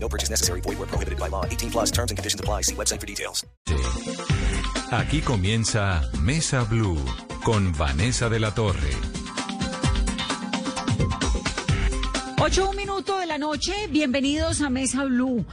[0.00, 0.60] No purchase necessary.
[0.62, 1.44] Void where prohibited by law.
[1.44, 2.62] 18 plus terms and conditions apply.
[2.62, 3.44] See website for details.
[4.90, 6.98] Aquí comienza Mesa Blue
[7.44, 8.90] con Vanessa de la Torre.
[12.40, 15.44] Ocho un minuto de la noche, bienvenidos a Mesa Blue.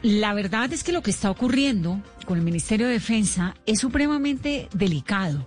[0.00, 4.68] La verdad es que lo que está ocurriendo con el Ministerio de Defensa es supremamente
[4.72, 5.46] delicado.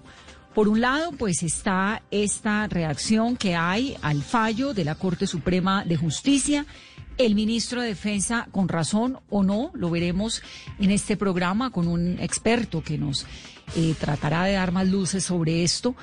[0.53, 5.83] Por un lado, pues está esta reacción que hay al fallo de la Corte Suprema
[5.83, 6.65] de Justicia.
[7.17, 10.41] El ministro de Defensa, con razón o no, lo veremos
[10.79, 13.25] en este programa con un experto que nos
[13.77, 15.95] eh, tratará de dar más luces sobre esto.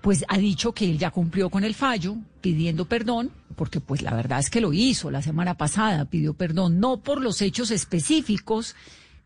[0.00, 4.14] Pues ha dicho que él ya cumplió con el fallo, pidiendo perdón, porque pues la
[4.14, 8.76] verdad es que lo hizo la semana pasada, pidió perdón, no por los hechos específicos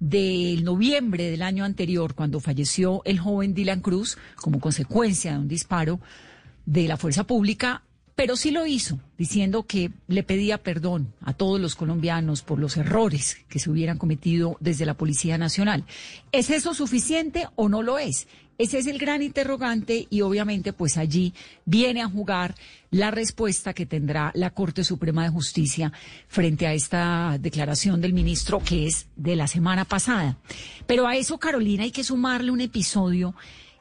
[0.00, 5.48] del noviembre del año anterior, cuando falleció el joven Dylan Cruz como consecuencia de un
[5.48, 6.00] disparo
[6.64, 7.82] de la fuerza pública,
[8.18, 12.76] pero sí lo hizo, diciendo que le pedía perdón a todos los colombianos por los
[12.76, 15.84] errores que se hubieran cometido desde la Policía Nacional.
[16.32, 18.26] ¿Es eso suficiente o no lo es?
[18.58, 21.32] Ese es el gran interrogante y obviamente pues allí
[21.64, 22.56] viene a jugar
[22.90, 25.92] la respuesta que tendrá la Corte Suprema de Justicia
[26.26, 30.38] frente a esta declaración del ministro que es de la semana pasada.
[30.88, 33.36] Pero a eso, Carolina, hay que sumarle un episodio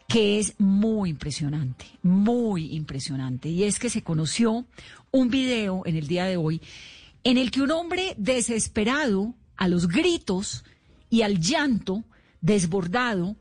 [0.08, 3.50] que es muy impresionante, muy impresionante.
[3.50, 4.66] Y es que se conoció
[5.12, 6.62] un video en el día de hoy
[7.24, 10.64] en el que un hombre desesperado, a los gritos
[11.10, 12.04] y al llanto,
[12.42, 13.36] desbordado,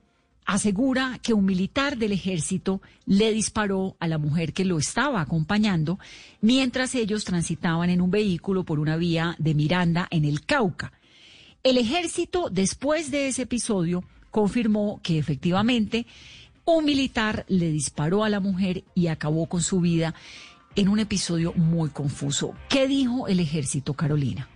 [0.44, 5.98] asegura que un militar del ejército le disparó a la mujer que lo estaba acompañando
[6.41, 10.93] mientras ellos transitaban en un vehículo por una vía de Miranda en el Cauca.
[11.62, 16.06] El ejército, después de ese episodio, confirmó que efectivamente
[16.66, 20.15] un militar le disparó a la mujer y acabó con su vida
[20.75, 22.54] en un episodio muy confuso.
[22.69, 24.49] ¿Qué dijo el ejército, Carolina?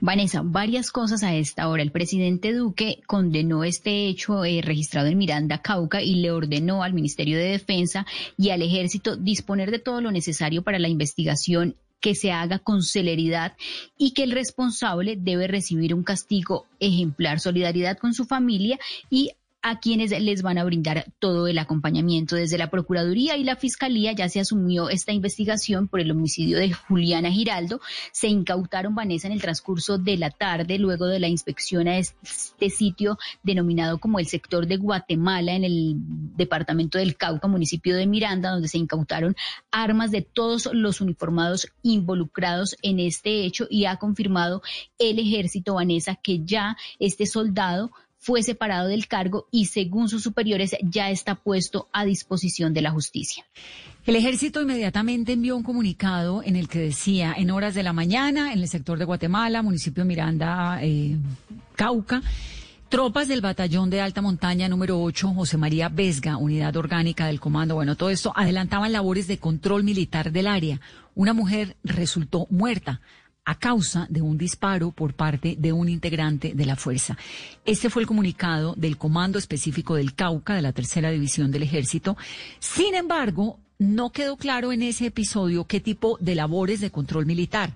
[0.00, 1.82] Vanessa, varias cosas a esta hora.
[1.82, 6.94] El presidente Duque condenó este hecho eh, registrado en Miranda, Cauca, y le ordenó al
[6.94, 8.06] Ministerio de Defensa
[8.36, 12.82] y al Ejército disponer de todo lo necesario para la investigación que se haga con
[12.82, 13.56] celeridad
[13.98, 18.78] y que el responsable debe recibir un castigo ejemplar, solidaridad con su familia
[19.10, 19.32] y
[19.64, 22.36] a quienes les van a brindar todo el acompañamiento.
[22.36, 26.74] Desde la Procuraduría y la Fiscalía ya se asumió esta investigación por el homicidio de
[26.74, 27.80] Juliana Giraldo.
[28.12, 32.68] Se incautaron Vanessa en el transcurso de la tarde luego de la inspección a este
[32.68, 35.94] sitio denominado como el sector de Guatemala en el
[36.36, 39.34] departamento del Cauca, municipio de Miranda, donde se incautaron
[39.70, 44.60] armas de todos los uniformados involucrados en este hecho y ha confirmado
[44.98, 47.92] el ejército Vanessa que ya este soldado
[48.24, 52.90] fue separado del cargo y según sus superiores ya está puesto a disposición de la
[52.90, 53.44] justicia.
[54.06, 58.54] El ejército inmediatamente envió un comunicado en el que decía, en horas de la mañana,
[58.54, 61.18] en el sector de Guatemala, municipio Miranda, eh,
[61.76, 62.22] Cauca,
[62.88, 67.74] Tropas del batallón de alta montaña número 8, José María Vesga, unidad orgánica del comando,
[67.74, 70.80] bueno, todo esto adelantaban labores de control militar del área.
[71.14, 73.00] Una mujer resultó muerta
[73.44, 77.16] a causa de un disparo por parte de un integrante de la fuerza.
[77.64, 82.16] Este fue el comunicado del Comando Específico del Cauca de la Tercera División del Ejército.
[82.58, 87.74] Sin embargo, no quedó claro en ese episodio qué tipo de labores de control militar.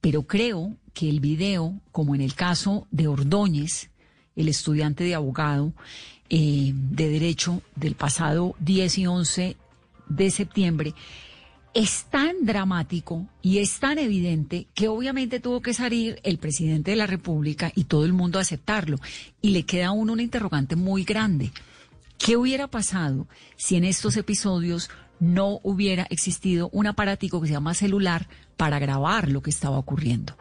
[0.00, 3.90] Pero creo que el video, como en el caso de Ordóñez,
[4.36, 5.72] el estudiante de abogado
[6.30, 9.56] eh, de Derecho del pasado 10 y 11
[10.08, 10.94] de septiembre,
[11.74, 16.96] es tan dramático y es tan evidente que obviamente tuvo que salir el presidente de
[16.96, 18.98] la República y todo el mundo a aceptarlo.
[19.42, 21.50] Y le queda a uno una interrogante muy grande.
[22.16, 23.26] ¿Qué hubiera pasado
[23.56, 24.88] si en estos episodios
[25.18, 30.38] no hubiera existido un aparatico que se llama celular para grabar lo que estaba ocurriendo?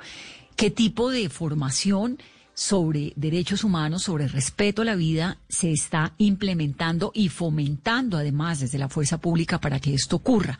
[0.56, 2.20] ¿Qué tipo de formación
[2.54, 8.78] sobre derechos humanos, sobre respeto a la vida, se está implementando y fomentando además desde
[8.78, 10.60] la fuerza pública para que esto ocurra?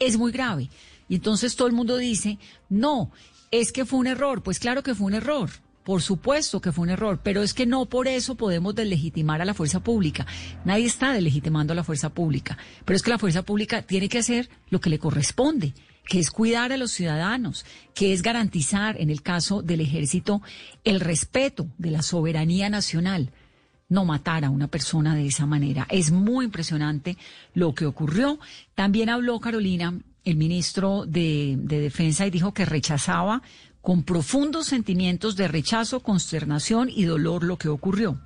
[0.00, 0.68] Es muy grave.
[1.08, 2.38] Y entonces todo el mundo dice,
[2.68, 3.12] no,
[3.52, 4.42] es que fue un error.
[4.42, 5.50] Pues claro que fue un error.
[5.84, 9.44] Por supuesto que fue un error, pero es que no por eso podemos deslegitimar a
[9.44, 10.26] la fuerza pública.
[10.64, 14.18] Nadie está deslegitimando a la fuerza pública, pero es que la fuerza pública tiene que
[14.18, 15.74] hacer lo que le corresponde
[16.10, 17.64] que es cuidar a los ciudadanos,
[17.94, 20.42] que es garantizar, en el caso del ejército,
[20.82, 23.30] el respeto de la soberanía nacional.
[23.90, 25.86] No matar a una persona de esa manera.
[25.90, 27.18] Es muy impresionante
[27.52, 28.38] lo que ocurrió.
[28.74, 29.92] También habló Carolina,
[30.24, 33.42] el ministro de, de Defensa, y dijo que rechazaba
[33.82, 38.18] con profundos sentimientos de rechazo, consternación y dolor lo que ocurrió.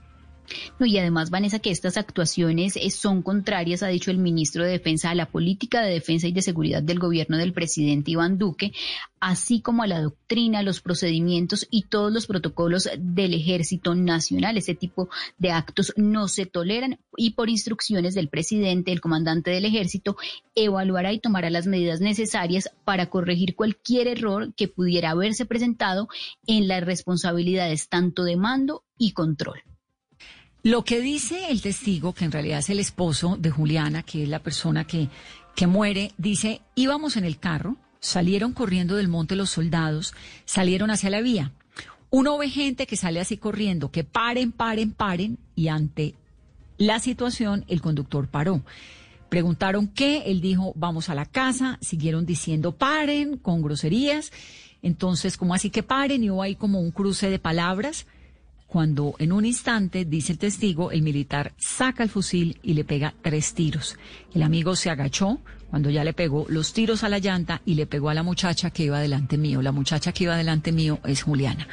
[0.79, 4.71] No, y además, Vanessa, que estas actuaciones eh, son contrarias, ha dicho el ministro de
[4.71, 8.73] Defensa, a la política de defensa y de seguridad del gobierno del presidente Iván Duque,
[9.21, 14.59] así como a la doctrina, los procedimientos y todos los protocolos del Ejército Nacional.
[14.59, 15.09] Ese tipo
[15.39, 20.17] de actos no se toleran y por instrucciones del presidente, el comandante del Ejército,
[20.55, 26.09] evaluará y tomará las medidas necesarias para corregir cualquier error que pudiera haberse presentado
[26.47, 29.63] en las responsabilidades tanto de mando y control.
[30.65, 34.31] Lo que dice el testigo, que en realidad es el esposo de Juliana, que es
[34.31, 35.11] la persona que,
[35.55, 40.15] que muere, dice, íbamos en el carro, salieron corriendo del monte los soldados,
[40.47, 41.53] salieron hacia la vía.
[42.09, 46.15] Uno ve gente que sale así corriendo, que paren, paren, paren, y ante
[46.79, 48.63] la situación el conductor paró.
[49.29, 54.33] Preguntaron qué, él dijo, vamos a la casa, siguieron diciendo paren, con groserías.
[54.81, 56.25] Entonces, como así que paren?
[56.25, 58.07] Y hubo ahí como un cruce de palabras
[58.75, 63.15] cuando en un instante, dice el testigo, el militar saca el fusil y le pega
[63.23, 63.97] tres tiros.
[64.35, 65.39] El amigo se agachó
[65.71, 68.71] cuando ya le pegó los tiros a la llanta y le pegó a la muchacha
[68.71, 69.63] que iba delante mío.
[69.63, 71.69] La muchacha que iba delante mío es Juliana.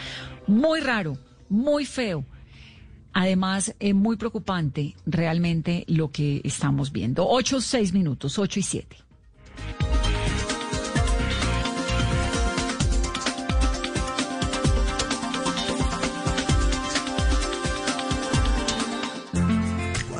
[0.45, 1.17] Muy raro,
[1.49, 2.23] muy feo.
[3.13, 7.27] Además, es muy preocupante realmente lo que estamos viendo.
[7.27, 8.97] Ocho, seis minutos, ocho y siete.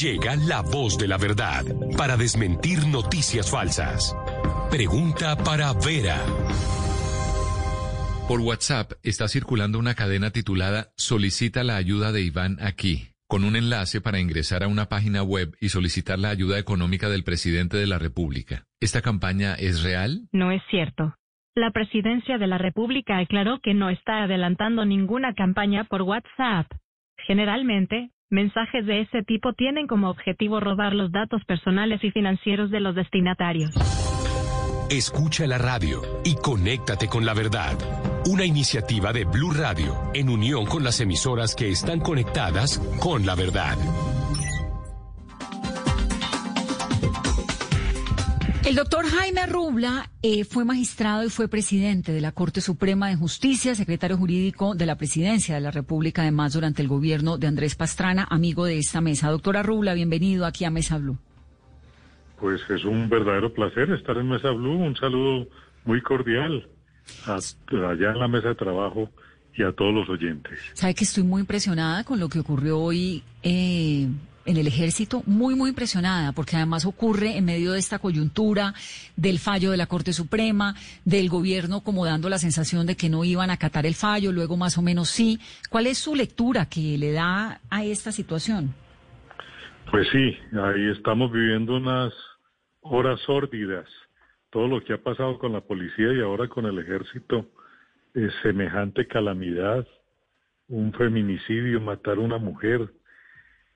[0.00, 1.64] Llega la voz de la verdad
[1.96, 4.16] para desmentir noticias falsas.
[4.70, 6.14] Pregunta para Vera.
[8.28, 13.56] Por WhatsApp está circulando una cadena titulada Solicita la ayuda de Iván aquí, con un
[13.56, 17.88] enlace para ingresar a una página web y solicitar la ayuda económica del presidente de
[17.88, 18.66] la República.
[18.78, 20.28] ¿Esta campaña es real?
[20.30, 21.16] No es cierto.
[21.56, 26.70] La presidencia de la República aclaró que no está adelantando ninguna campaña por WhatsApp.
[27.26, 32.80] Generalmente, mensajes de ese tipo tienen como objetivo robar los datos personales y financieros de
[32.80, 33.70] los destinatarios.
[34.90, 37.76] Escucha la radio y conéctate con la verdad.
[38.26, 43.34] Una iniciativa de Blue Radio en unión con las emisoras que están conectadas con la
[43.34, 43.76] verdad.
[48.68, 53.16] El doctor Jaime Rubla eh, fue magistrado y fue presidente de la Corte Suprema de
[53.16, 57.76] Justicia, secretario jurídico de la Presidencia de la República, además durante el gobierno de Andrés
[57.76, 59.30] Pastrana, amigo de esta mesa.
[59.30, 61.16] Doctora Rubla, bienvenido aquí a Mesa Blue.
[62.38, 64.76] Pues es un verdadero placer estar en Mesa Blue.
[64.76, 65.48] Un saludo
[65.86, 66.68] muy cordial
[67.24, 69.08] allá en la mesa de trabajo
[69.54, 70.58] y a todos los oyentes.
[70.74, 74.08] Sabe que estoy muy impresionada con lo que ocurrió hoy eh,
[74.48, 78.72] en el ejército, muy, muy impresionada, porque además ocurre en medio de esta coyuntura
[79.14, 80.74] del fallo de la Corte Suprema,
[81.04, 84.56] del gobierno como dando la sensación de que no iban a acatar el fallo, luego
[84.56, 85.38] más o menos sí.
[85.68, 88.74] ¿Cuál es su lectura que le da a esta situación?
[89.90, 92.14] Pues sí, ahí estamos viviendo unas
[92.80, 93.86] horas sórdidas.
[94.50, 97.44] Todo lo que ha pasado con la policía y ahora con el ejército
[98.14, 99.86] es semejante calamidad,
[100.68, 102.90] un feminicidio, matar a una mujer,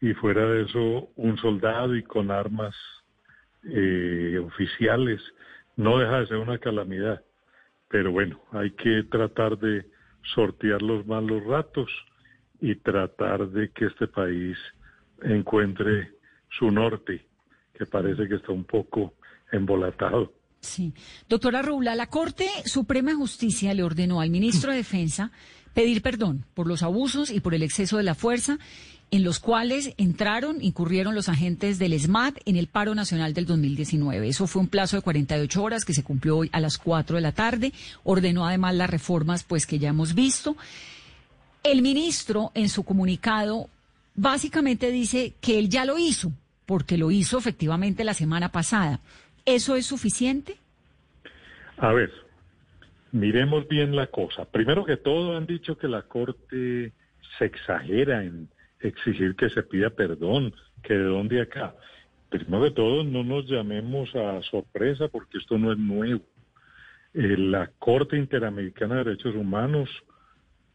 [0.03, 2.75] y fuera de eso un soldado y con armas
[3.63, 5.21] eh, oficiales,
[5.77, 7.23] no deja de ser una calamidad.
[7.89, 9.87] Pero bueno, hay que tratar de
[10.35, 11.89] sortear los malos ratos
[12.61, 14.59] y tratar de que este país
[15.23, 16.11] encuentre
[16.51, 17.25] su norte,
[17.73, 19.15] que parece que está un poco
[19.53, 20.33] embolatado.
[20.63, 20.95] Sí.
[21.29, 25.31] Doctora Rubla, la Corte Suprema de Justicia le ordenó al ministro de Defensa
[25.75, 28.59] pedir perdón por los abusos y por el exceso de la fuerza
[29.13, 34.27] en los cuales entraron, incurrieron los agentes del ESMAD en el paro nacional del 2019.
[34.27, 37.21] Eso fue un plazo de 48 horas que se cumplió hoy a las 4 de
[37.21, 37.73] la tarde.
[38.05, 40.57] Ordenó además las reformas pues que ya hemos visto.
[41.63, 43.69] El ministro en su comunicado
[44.15, 46.33] básicamente dice que él ya lo hizo,
[46.65, 49.01] porque lo hizo efectivamente la semana pasada.
[49.45, 50.57] ¿Eso es suficiente?
[51.77, 52.11] A ver,
[53.13, 54.47] miremos bien la cosa.
[54.47, 56.93] Primero que todo, han dicho que la Corte
[57.39, 58.49] se exagera en
[58.83, 61.75] exigir que se pida perdón, que de dónde acá.
[62.29, 66.23] Primero que todo, no nos llamemos a sorpresa porque esto no es nuevo.
[67.15, 69.91] Eh, la Corte Interamericana de Derechos Humanos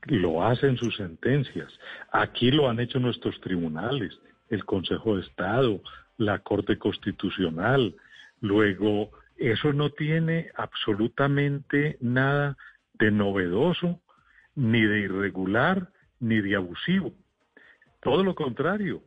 [0.05, 1.67] lo hace en sus sentencias.
[2.11, 4.17] Aquí lo han hecho nuestros tribunales,
[4.49, 5.81] el Consejo de Estado,
[6.17, 7.95] la Corte Constitucional.
[8.39, 12.55] Luego, eso no tiene absolutamente nada
[12.93, 13.99] de novedoso,
[14.55, 17.13] ni de irregular, ni de abusivo.
[18.07, 19.01] Todo lo contrario,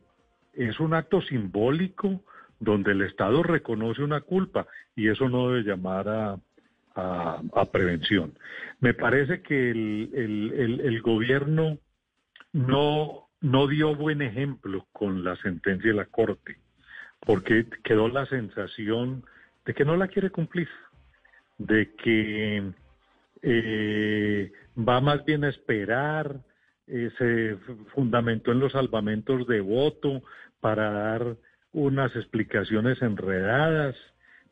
[0.53, 2.23] es un acto simbólico
[2.59, 8.37] donde el Estado reconoce una culpa y eso no debe llamar a, prevención.
[8.79, 11.79] Me parece que el, gobierno
[12.53, 16.57] no, no dio buen ejemplo con la sentencia de la Corte,
[17.21, 19.25] porque quedó la sensación
[19.65, 20.69] de que no la quiere cumplir,
[21.57, 22.71] de que
[23.41, 26.39] eh, va más bien a esperar,
[26.91, 27.57] eh, se
[27.95, 30.21] fundamentó en los salvamentos de voto
[30.59, 31.37] para dar
[31.71, 33.95] unas explicaciones enredadas,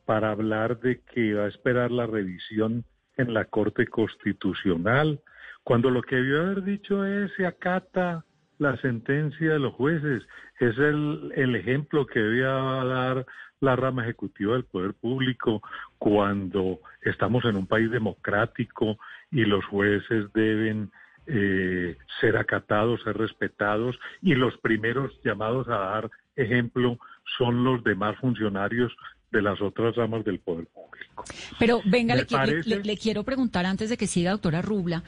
[0.05, 2.85] para hablar de que va a esperar la revisión
[3.17, 5.19] en la Corte Constitucional,
[5.63, 8.23] cuando lo que debió haber dicho es se acata
[8.57, 10.23] la sentencia de los jueces,
[10.61, 13.25] es el, el ejemplo que debía dar
[13.59, 15.61] la rama ejecutiva del poder público
[15.97, 18.97] cuando estamos en un país democrático
[19.29, 20.89] y los jueces deben
[21.29, 26.97] eh, ser acatados, ser respetados y los primeros llamados a dar ejemplo
[27.37, 28.91] son los demás funcionarios
[29.31, 31.23] de las otras ramas del poder público.
[31.59, 35.03] Pero venga, le, quiero preguntar antes de que siga, doctora Rubla,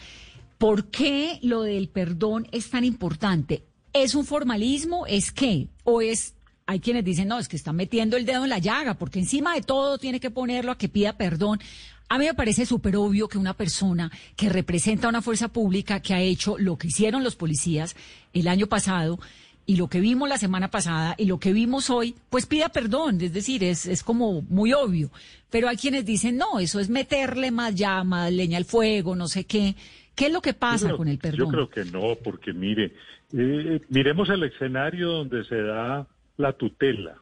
[0.58, 3.64] ¿por qué lo del perdón es tan importante?
[3.94, 5.08] ¿Es un formalismo?
[5.08, 5.70] ¿Es qué?
[5.84, 6.36] ¿O es
[6.72, 9.56] hay quienes dicen, no, es que está metiendo el dedo en la llaga, porque encima
[9.56, 11.60] de todo tiene que ponerlo a que pida perdón.
[12.08, 16.14] A mí me parece súper obvio que una persona que representa una fuerza pública que
[16.14, 17.98] ha hecho lo que hicieron los policías
[18.34, 19.20] el año pasado
[19.66, 23.20] y lo que vimos la semana pasada y lo que vimos hoy, pues pida perdón.
[23.20, 25.12] Es decir, es, es como muy obvio.
[25.50, 29.44] Pero hay quienes dicen, no, eso es meterle más llama, leña al fuego, no sé
[29.44, 29.76] qué.
[30.16, 31.40] ¿Qué es lo que pasa con el perdón?
[31.40, 32.94] Yo creo que no, porque mire,
[33.34, 36.08] eh, miremos el escenario donde se da
[36.42, 37.22] la tutela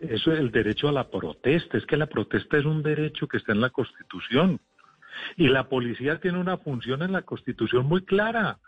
[0.00, 1.78] eso es el derecho a la protesta.
[1.78, 4.60] Es que la protesta es un derecho que está en la Constitución.
[5.36, 8.58] Y la policía tiene una función en la Constitución muy clara.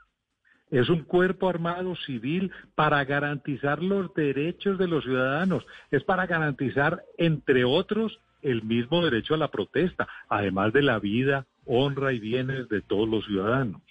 [0.71, 5.66] Es un cuerpo armado civil para garantizar los derechos de los ciudadanos.
[5.90, 11.47] Es para garantizar, entre otros, el mismo derecho a la protesta, además de la vida,
[11.64, 13.83] honra y bienes de todos los ciudadanos.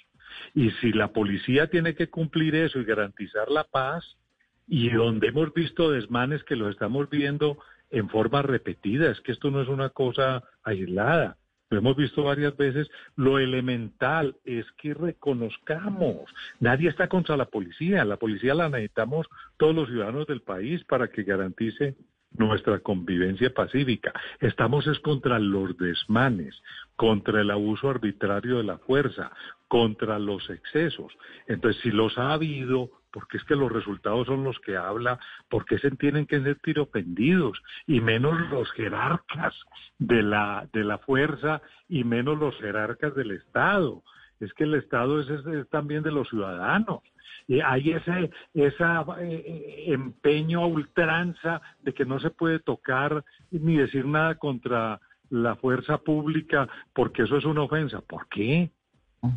[0.54, 4.18] Y si la policía tiene que cumplir eso y garantizar la paz,
[4.68, 7.58] y donde hemos visto desmanes que los estamos viendo
[7.90, 11.38] en forma repetida, es que esto no es una cosa aislada.
[11.70, 12.90] Lo hemos visto varias veces.
[13.16, 16.32] Lo elemental es que reconozcamos.
[16.60, 18.06] Nadie está contra la policía.
[18.06, 21.96] La policía la necesitamos todos los ciudadanos del país para que garantice
[22.38, 24.14] nuestra convivencia pacífica.
[24.40, 26.56] Estamos es contra los desmanes,
[26.96, 29.32] contra el abuso arbitrario de la fuerza,
[29.68, 31.14] contra los excesos.
[31.48, 35.18] Entonces, si los ha habido, porque es que los resultados son los que habla,
[35.50, 39.56] porque se tienen que sentir ofendidos, y menos los jerarcas
[39.98, 44.04] de la, de la fuerza y menos los jerarcas del Estado.
[44.42, 47.04] Es que el Estado es, también de los ciudadanos.
[47.48, 53.78] Y hay ese esa, eh, empeño a ultranza de que no se puede tocar ni
[53.78, 58.02] decir nada contra la fuerza pública porque eso es una ofensa.
[58.02, 58.72] ¿Por qué?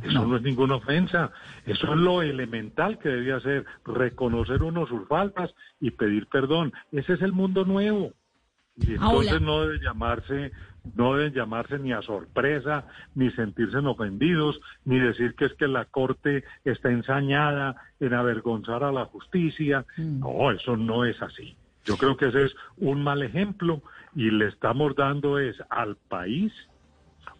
[0.02, 0.36] Eso no.
[0.36, 1.30] es ninguna ofensa.
[1.66, 6.72] Eso es lo elemental que debía hacer, reconocer uno sus faltas y pedir perdón.
[6.92, 8.12] Ese es el mundo nuevo.
[8.76, 10.52] Y entonces no debe llamarse,
[10.94, 15.84] no deben llamarse ni a sorpresa, ni sentirse ofendidos, ni decir que es que la
[15.86, 19.84] corte está ensañada en avergonzar a la justicia.
[19.96, 20.20] Mm.
[20.20, 21.56] No, eso no es así.
[21.84, 23.82] Yo creo que ese es un mal ejemplo
[24.14, 26.52] y le estamos dando es al país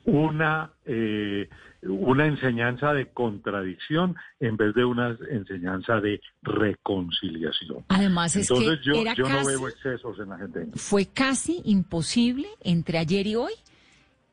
[0.09, 1.49] una, eh,
[1.83, 7.85] una enseñanza de contradicción en vez de una enseñanza de reconciliación.
[7.89, 10.67] Además, es Entonces, que yo, no veo excesos en la gente.
[10.77, 13.53] Fue casi imposible entre ayer y hoy,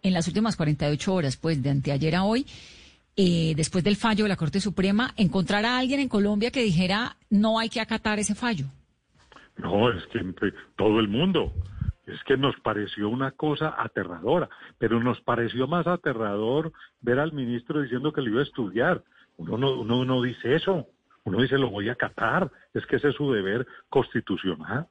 [0.02, 2.46] en las últimas 48 horas, pues de anteayer a hoy,
[3.18, 7.18] eh, después del fallo de la Corte Suprema, encontrar a alguien en Colombia que dijera
[7.30, 8.68] no hay que acatar ese fallo.
[9.58, 10.20] No, es que
[10.78, 11.54] todo el mundo
[12.08, 16.72] es que nos pareció una cosa aterradora, pero nos pareció más aterrador
[17.02, 19.04] ver al ministro diciendo que le iba a estudiar.
[19.38, 20.88] Uno no, uno no dice eso,
[21.24, 24.88] uno dice lo voy a acatar, es que ese es su deber constitucional.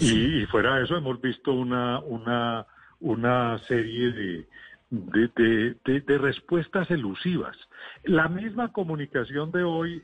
[0.00, 2.66] Y, fuera de eso hemos visto una, una,
[3.00, 4.48] una serie de,
[4.90, 7.56] de, de- de- de respuestas elusivas.
[8.04, 10.02] La misma comunicación de hoy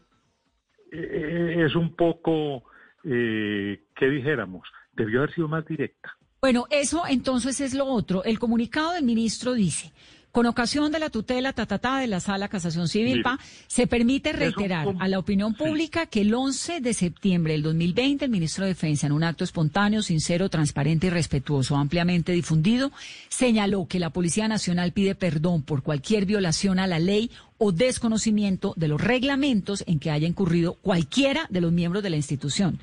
[0.92, 2.64] eh, es un poco,
[3.04, 4.68] eh, ¿qué dijéramos?
[4.96, 6.16] Debió haber sido más directa.
[6.40, 8.22] Bueno, eso entonces es lo otro.
[8.24, 9.92] El comunicado del ministro dice,
[10.34, 14.88] con ocasión de la tutela de la Sala Casación Civil, Mire, PA, se permite reiterar
[14.98, 19.06] a la opinión pública que el 11 de septiembre del 2020 el ministro de Defensa,
[19.06, 22.90] en un acto espontáneo, sincero, transparente y respetuoso, ampliamente difundido,
[23.28, 28.74] señaló que la Policía Nacional pide perdón por cualquier violación a la ley o desconocimiento
[28.76, 32.80] de los reglamentos en que haya incurrido cualquiera de los miembros de la institución.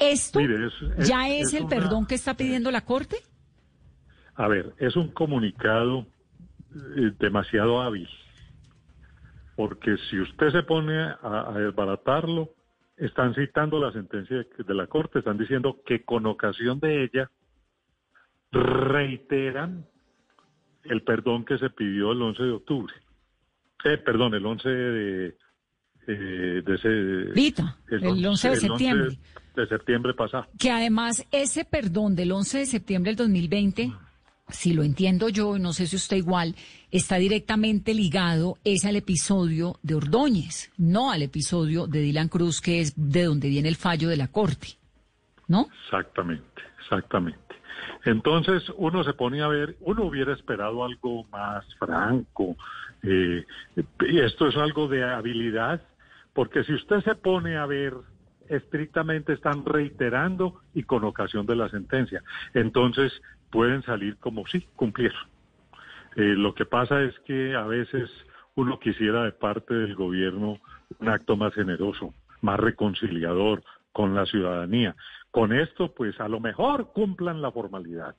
[0.00, 3.16] ¿Esto Mire, es- es- ya es, es el una- perdón que está pidiendo la Corte?
[4.34, 6.06] A ver, es un comunicado
[6.96, 8.08] eh, demasiado hábil,
[9.56, 12.54] porque si usted se pone a, a desbaratarlo,
[12.96, 17.30] están citando la sentencia de, de la Corte, están diciendo que con ocasión de ella
[18.52, 19.86] reiteran
[20.84, 22.94] el perdón que se pidió el 11 de octubre.
[23.84, 25.36] Eh, perdón, el 11 de,
[26.06, 27.32] eh, de ese...
[27.34, 29.18] Vita, el 11 de septiembre.
[29.54, 30.46] de septiembre pasado.
[30.58, 33.92] Que además ese perdón del 11 de septiembre del 2020,
[34.48, 36.54] si lo entiendo yo, y no sé si usted igual,
[36.90, 42.80] está directamente ligado es al episodio de Ordóñez, no al episodio de Dylan Cruz, que
[42.80, 44.68] es de donde viene el fallo de la Corte,
[45.48, 45.68] ¿no?
[45.84, 47.38] Exactamente, exactamente.
[48.04, 52.56] Entonces uno se pone a ver, uno hubiera esperado algo más franco.
[53.02, 53.44] eh,
[54.00, 55.80] y esto es algo de habilidad,
[56.32, 57.94] porque si usted se pone a ver,
[58.48, 62.22] estrictamente están reiterando y con ocasión de la sentencia.
[62.52, 63.12] Entonces
[63.50, 65.28] pueden salir como sí, cumplieron.
[66.16, 68.10] Eh, lo que pasa es que a veces
[68.56, 70.58] uno quisiera de parte del gobierno
[70.98, 74.96] un acto más generoso, más reconciliador con la ciudadanía.
[75.30, 78.16] Con esto, pues a lo mejor cumplan la formalidad,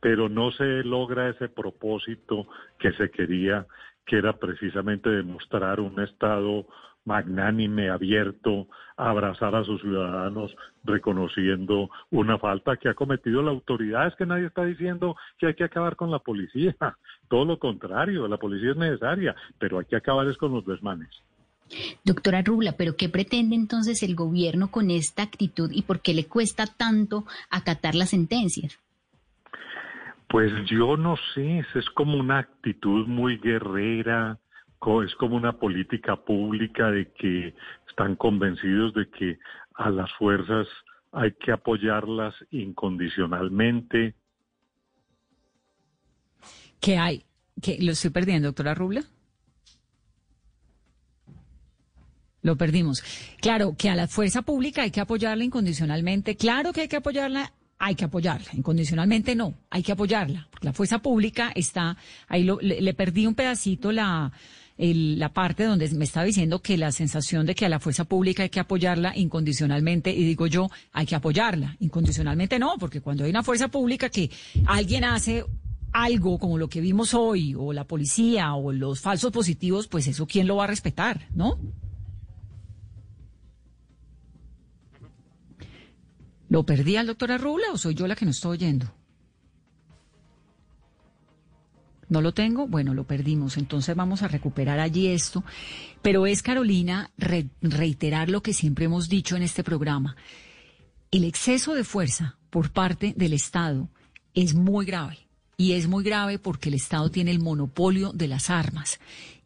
[0.00, 2.48] pero no se logra ese propósito
[2.78, 3.66] que se quería,
[4.06, 6.66] que era precisamente demostrar un Estado
[7.06, 14.08] magnánime, abierto, a abrazar a sus ciudadanos, reconociendo una falta que ha cometido la autoridad.
[14.08, 16.76] Es que nadie está diciendo que hay que acabar con la policía.
[17.28, 21.08] Todo lo contrario, la policía es necesaria, pero hay que acabar es con los desmanes.
[22.04, 26.26] Doctora Rubla, ¿pero qué pretende entonces el gobierno con esta actitud y por qué le
[26.26, 28.78] cuesta tanto acatar las sentencias?
[30.28, 34.38] Pues yo no sé, es como una actitud muy guerrera,
[35.04, 37.54] es como una política pública de que
[37.88, 39.38] están convencidos de que
[39.74, 40.66] a las fuerzas
[41.12, 44.14] hay que apoyarlas incondicionalmente.
[46.80, 47.24] ¿Qué hay?
[47.60, 49.02] ¿Qué, ¿Lo estoy perdiendo, doctora Rubla?
[52.42, 53.02] Lo perdimos.
[53.40, 56.36] Claro, que a la fuerza pública hay que apoyarla incondicionalmente.
[56.36, 58.46] Claro que hay que apoyarla, hay que apoyarla.
[58.52, 60.46] Incondicionalmente no, hay que apoyarla.
[60.60, 61.96] La fuerza pública está,
[62.28, 64.30] ahí lo- le perdí un pedacito la,
[64.78, 68.04] el- la parte donde me estaba diciendo que la sensación de que a la fuerza
[68.04, 71.76] pública hay que apoyarla incondicionalmente, y digo yo, hay que apoyarla.
[71.80, 74.30] Incondicionalmente no, porque cuando hay una fuerza pública que
[74.66, 75.44] alguien hace
[75.92, 80.26] algo como lo que vimos hoy, o la policía, o los falsos positivos, pues eso
[80.26, 81.58] quién lo va a respetar, ¿no?
[86.48, 88.92] ¿Lo perdí al doctor Arrula o soy yo la que no estoy oyendo?
[92.08, 92.66] ¿No lo tengo?
[92.68, 93.56] Bueno, lo perdimos.
[93.56, 95.42] Entonces vamos a recuperar allí esto.
[96.02, 100.16] Pero es, Carolina, re- reiterar lo que siempre hemos dicho en este programa.
[101.10, 103.88] El exceso de fuerza por parte del Estado
[104.34, 105.18] es muy grave.
[105.56, 109.00] Y es muy grave porque el Estado tiene el monopolio de las armas.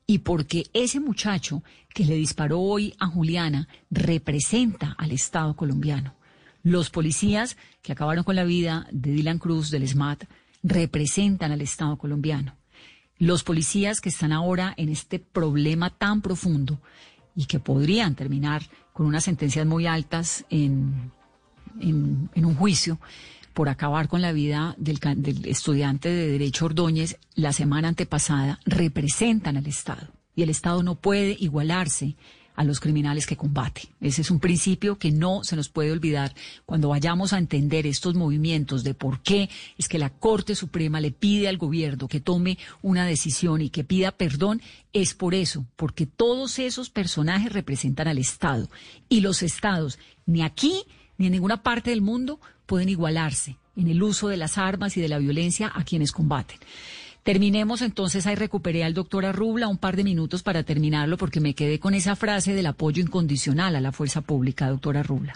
[0.07, 1.63] Y porque ese muchacho
[1.95, 6.15] que le disparó hoy a Juliana representa al Estado colombiano.
[6.63, 10.25] Los policías que acabaron con la vida de Dylan Cruz del SMAT
[10.63, 12.57] representan al Estado colombiano.
[13.19, 16.81] Los policías que están ahora en este problema tan profundo
[17.37, 21.13] y que podrían terminar con unas sentencias muy altas en,
[21.81, 22.99] en, un juicio
[23.55, 29.57] por acabar con la vida del, del estudiante de Derecho Ordóñez la semana antepasada, representan
[29.57, 30.09] al Estado.
[30.35, 32.17] Y el Estado no puede igualarse
[32.61, 33.89] a los criminales que combate.
[34.03, 36.35] Ese es un principio que no se nos puede olvidar
[36.67, 41.11] cuando vayamos a entender estos movimientos de por qué es que la Corte Suprema le
[41.11, 44.61] pide al gobierno que tome una decisión y que pida perdón.
[44.93, 48.69] Es por eso, porque todos esos personajes representan al Estado
[49.09, 50.83] y los estados, ni aquí
[51.17, 55.01] ni en ninguna parte del mundo, pueden igualarse en el uso de las armas y
[55.01, 56.59] de la violencia a quienes combaten.
[57.23, 61.55] Terminemos entonces, ahí recuperé al doctor Arrubla un par de minutos para terminarlo porque me
[61.55, 65.35] quedé con esa frase del apoyo incondicional a la fuerza pública, doctor Arrubla.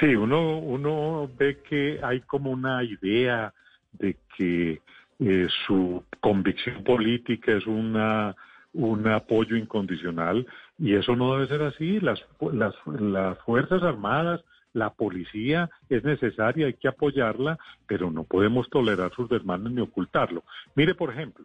[0.00, 3.52] Sí, uno, uno ve que hay como una idea
[3.92, 4.80] de que
[5.18, 8.34] eh, su convicción política es una
[8.74, 10.46] un apoyo incondicional
[10.78, 12.00] y eso no debe ser así.
[12.00, 12.20] Las,
[12.52, 19.12] las, las Fuerzas Armadas, la policía es necesaria, hay que apoyarla, pero no podemos tolerar
[19.14, 20.44] sus desmanes ni ocultarlo.
[20.74, 21.44] Mire, por ejemplo,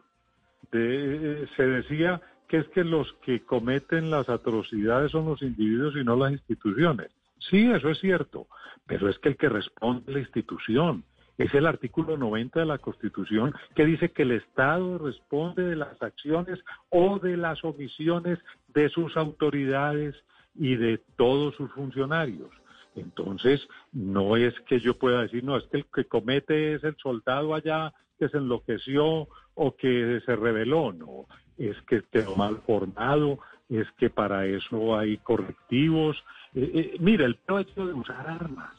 [0.72, 6.16] se decía que es que los que cometen las atrocidades son los individuos y no
[6.16, 7.10] las instituciones.
[7.40, 8.48] Sí, eso es cierto,
[8.86, 11.04] pero es que el que responde es la institución.
[11.38, 16.02] Es el artículo 90 de la Constitución que dice que el Estado responde de las
[16.02, 16.60] acciones
[16.90, 18.40] o de las omisiones
[18.74, 20.16] de sus autoridades
[20.56, 22.50] y de todos sus funcionarios.
[22.98, 26.96] Entonces, no es que yo pueda decir, no, es que el que comete es el
[26.98, 31.26] soldado allá que se enloqueció o que se rebeló, no,
[31.58, 36.18] es que quedó mal formado, es que para eso hay correctivos.
[36.54, 38.72] Eh, eh, mira, el hecho de usar armas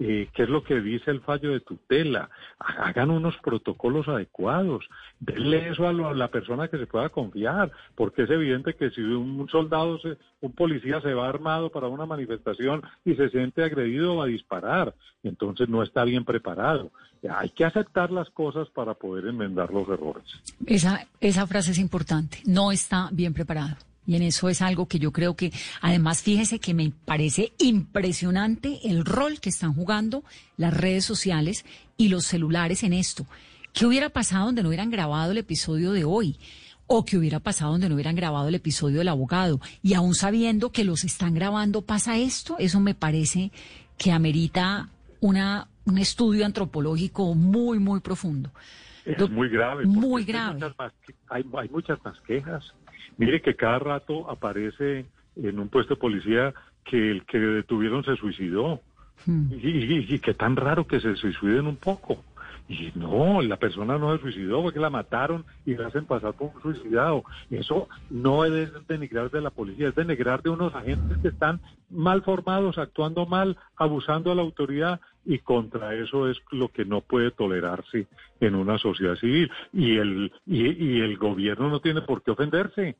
[0.00, 5.70] eh, qué es lo que dice el fallo de tutela, hagan unos protocolos adecuados, denle
[5.70, 9.98] eso a, la persona que se pueda confiar, porque es evidente que si un soldado,
[10.40, 14.94] un policía se va armado para una manifestación y se siente agredido va a disparar,
[15.22, 16.92] entonces no está bien preparado.
[17.28, 20.24] Hay que aceptar las cosas para poder enmendar los errores.
[20.66, 23.76] Esa, esa frase es importante, no está bien preparado.
[24.08, 28.80] Y en eso es algo que yo creo que, además, fíjese que me parece impresionante
[28.84, 30.24] el rol que están jugando
[30.56, 31.66] las redes sociales
[31.98, 33.26] y los celulares en esto.
[33.74, 36.38] ¿Qué hubiera pasado donde no hubieran grabado el episodio de hoy?
[36.86, 39.60] ¿O qué hubiera pasado donde no hubieran grabado el episodio del abogado?
[39.82, 42.56] Y aún sabiendo que los están grabando, ¿pasa esto?
[42.58, 43.52] Eso me parece
[43.98, 44.88] que amerita
[45.20, 48.52] una, un estudio antropológico muy, muy profundo.
[49.04, 49.84] Es muy grave.
[49.84, 50.60] Muy grave.
[51.28, 52.64] hay, hay muchas más quejas.
[53.16, 58.16] Mire que cada rato aparece en un puesto de policía que el que detuvieron se
[58.16, 58.80] suicidó.
[59.26, 59.52] Hmm.
[59.52, 62.22] Y, y, que tan raro que se suiciden un poco.
[62.68, 66.50] Y no, la persona no se suicidó, porque la mataron y la hacen pasar por
[66.54, 67.24] un suicidado.
[67.50, 72.22] Eso no es denigrar de la policía, es denigrar de unos agentes que están mal
[72.22, 77.30] formados, actuando mal, abusando a la autoridad y contra eso es lo que no puede
[77.30, 78.06] tolerarse
[78.40, 79.50] en una sociedad civil.
[79.72, 82.96] Y el, y el gobierno no tiene por qué ofenderse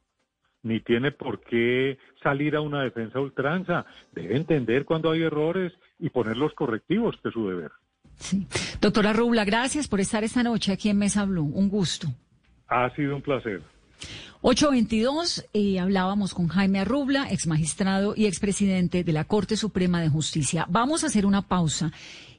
[0.62, 3.86] ni tiene por qué salir a una defensa ultranza.
[4.12, 7.70] Debe entender cuando hay errores y poner los correctivos, que es su deber.
[8.18, 8.46] Sí.
[8.80, 11.50] Doctora Rubla, gracias por estar esta noche aquí en Mesa Blue.
[11.54, 12.08] Un gusto.
[12.68, 13.62] Ha sido un placer.
[14.40, 20.08] 822, eh, hablábamos con Jaime Arrubla, ex magistrado y expresidente de la Corte Suprema de
[20.08, 20.64] Justicia.
[20.68, 21.90] Vamos a hacer una pausa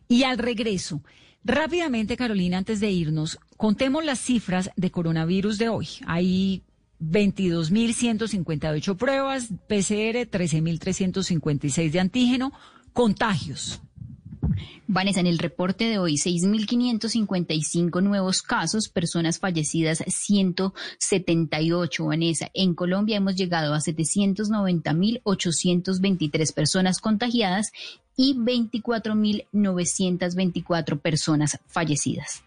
[0.08, 1.02] y al regreso,
[1.44, 5.88] rápidamente, Carolina, antes de irnos, contemos las cifras de coronavirus de hoy.
[6.08, 6.64] Hay
[7.02, 12.54] 22.158 pruebas, PCR 13.356 de antígeno,
[12.94, 13.82] contagios.
[14.88, 22.50] Vanessa, en el reporte de hoy, 6.555 nuevos casos, personas fallecidas 178, Vanessa.
[22.54, 27.72] En Colombia hemos llegado a 790.823 personas contagiadas
[28.18, 32.44] y 24.924 personas fallecidas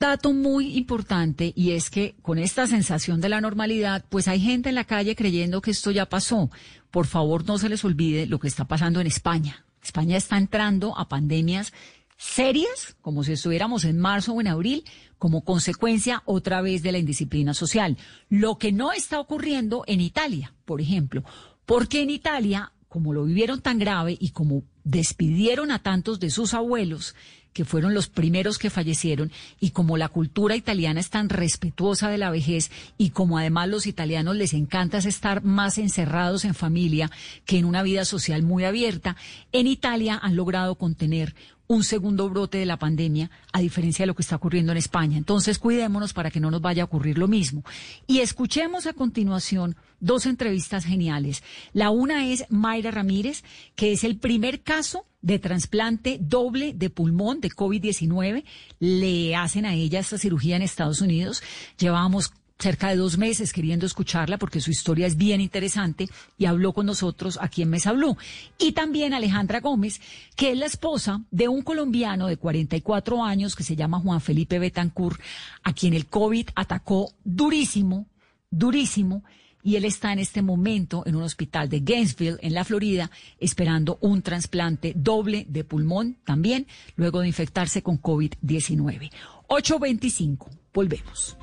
[0.00, 4.68] dato muy importante y es que con esta sensación de la normalidad, pues hay gente
[4.68, 6.50] en la calle creyendo que esto ya pasó.
[6.90, 9.64] Por favor, no se les olvide lo que está pasando en España.
[9.88, 11.72] España está entrando a pandemias
[12.18, 14.84] serias, como si estuviéramos en marzo o en abril,
[15.18, 17.96] como consecuencia otra vez de la indisciplina social.
[18.28, 21.24] Lo que no está ocurriendo en Italia, por ejemplo,
[21.64, 26.54] porque en Italia, como lo vivieron tan grave y como despidieron a tantos de sus
[26.54, 27.14] abuelos,
[27.52, 32.16] que fueron los primeros que fallecieron, y como la cultura italiana es tan respetuosa de
[32.16, 37.10] la vejez y como además los italianos les encanta estar más encerrados en familia
[37.44, 39.16] que en una vida social muy abierta,
[39.52, 41.34] en Italia han logrado contener
[41.68, 45.16] un segundo brote de la pandemia, a diferencia de lo que está ocurriendo en España.
[45.16, 47.62] Entonces, cuidémonos para que no nos vaya a ocurrir lo mismo.
[48.06, 51.42] Y escuchemos a continuación dos entrevistas geniales.
[51.72, 53.44] La una es Mayra Ramírez,
[53.76, 58.44] que es el primer caso de trasplante doble de pulmón de COVID-19.
[58.80, 61.42] Le hacen a ella esta cirugía en Estados Unidos.
[61.78, 66.72] Llevábamos cerca de dos meses queriendo escucharla porque su historia es bien interesante y habló
[66.72, 68.16] con nosotros aquí en Mesa Blue.
[68.58, 70.00] Y también Alejandra Gómez,
[70.34, 74.58] que es la esposa de un colombiano de 44 años que se llama Juan Felipe
[74.58, 75.20] Betancourt,
[75.62, 78.06] a quien el COVID atacó durísimo,
[78.50, 79.22] durísimo
[79.62, 83.98] y él está en este momento en un hospital de Gainesville, en la Florida, esperando
[84.00, 86.66] un trasplante doble de pulmón también,
[86.96, 89.10] luego de infectarse con COVID-19.
[89.48, 91.36] 825, volvemos.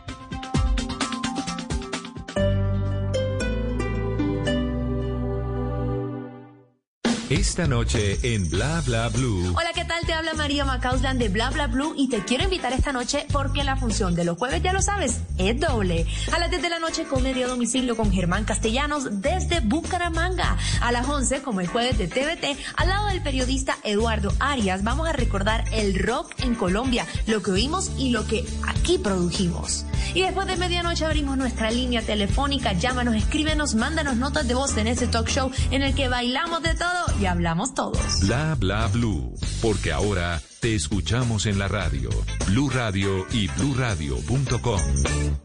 [7.36, 9.54] Esta noche en Bla Bla Blue.
[9.58, 10.06] Hola, ¿qué tal?
[10.06, 13.66] Te habla María Macausland de Bla Bla Blue y te quiero invitar esta noche porque
[13.66, 16.08] la función de los jueves, ya lo sabes, es doble.
[16.32, 20.58] A las 10 de la noche, comedia a domicilio con Germán Castellanos desde Bucaramanga.
[20.80, 25.10] A las 11, como el jueves de TVT, al lado del periodista Eduardo Arias, vamos
[25.10, 29.86] a recordar el rock en Colombia, lo que oímos y lo que aquí produjimos.
[30.14, 32.72] Y después de medianoche abrimos nuestra línea telefónica.
[32.72, 36.74] Llámanos, escríbenos, mándanos notas de voz en este talk show en el que bailamos de
[36.76, 38.22] todo y hablamos todos.
[38.22, 39.34] Bla Bla Blue.
[39.62, 42.10] Porque ahora te escuchamos en la radio.
[42.48, 44.82] Blue Radio y bluradio.com.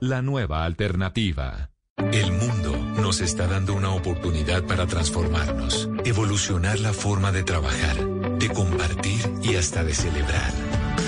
[0.01, 1.71] La nueva alternativa.
[2.13, 7.97] El mundo nos está dando una oportunidad para transformarnos, evolucionar la forma de trabajar,
[8.39, 10.53] de compartir y hasta de celebrar.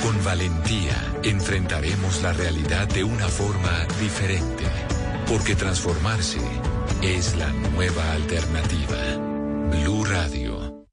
[0.03, 4.65] Con valentía enfrentaremos la realidad de una forma diferente,
[5.27, 6.41] porque transformarse
[7.03, 8.99] es la nueva alternativa.
[9.71, 10.87] Blue Radio.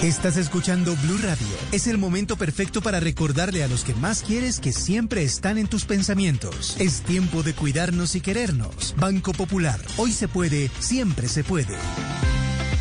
[0.00, 1.46] Estás escuchando Blue Radio.
[1.72, 5.66] Es el momento perfecto para recordarle a los que más quieres que siempre están en
[5.66, 6.76] tus pensamientos.
[6.78, 8.94] Es tiempo de cuidarnos y querernos.
[8.96, 9.80] Banco Popular.
[9.96, 11.76] Hoy se puede, siempre se puede.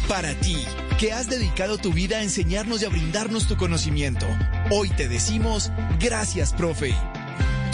[0.08, 0.58] Para ti,
[1.00, 4.28] que has dedicado tu vida a enseñarnos y a brindarnos tu conocimiento,
[4.70, 6.94] hoy te decimos gracias, profe.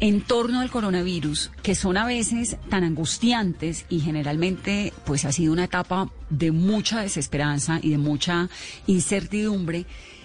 [0.00, 5.52] en torno al coronavirus, que son a veces tan angustiantes y generalmente pues ha sido
[5.52, 8.48] una etapa de mucha desesperanza y de mucha
[8.86, 9.84] incertidumbre,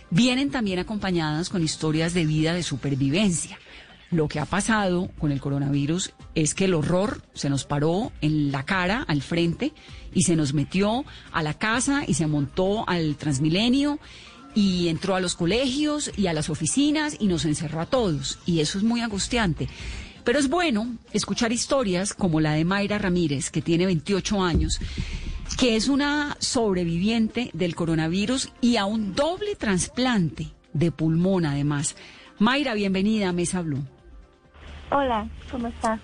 [0.10, 3.60] vienen también acompañadas con historias de vida de supervivencia.
[4.12, 8.52] Lo que ha pasado con el coronavirus es que el horror se nos paró en
[8.52, 9.74] la cara, al frente,
[10.14, 14.00] y se nos metió a la casa y se montó al Transmilenio
[14.56, 18.40] y entró a los colegios y a las oficinas y nos encerró a todos.
[18.46, 19.68] Y eso es muy angustiante.
[20.24, 24.80] Pero es bueno escuchar historias como la de Mayra Ramírez, que tiene 28 años,
[25.60, 31.96] que es una sobreviviente del coronavirus y a un doble trasplante de pulmón además.
[32.40, 33.86] Mayra, bienvenida a Mesa Blue.
[34.90, 36.00] Hola, ¿cómo estás?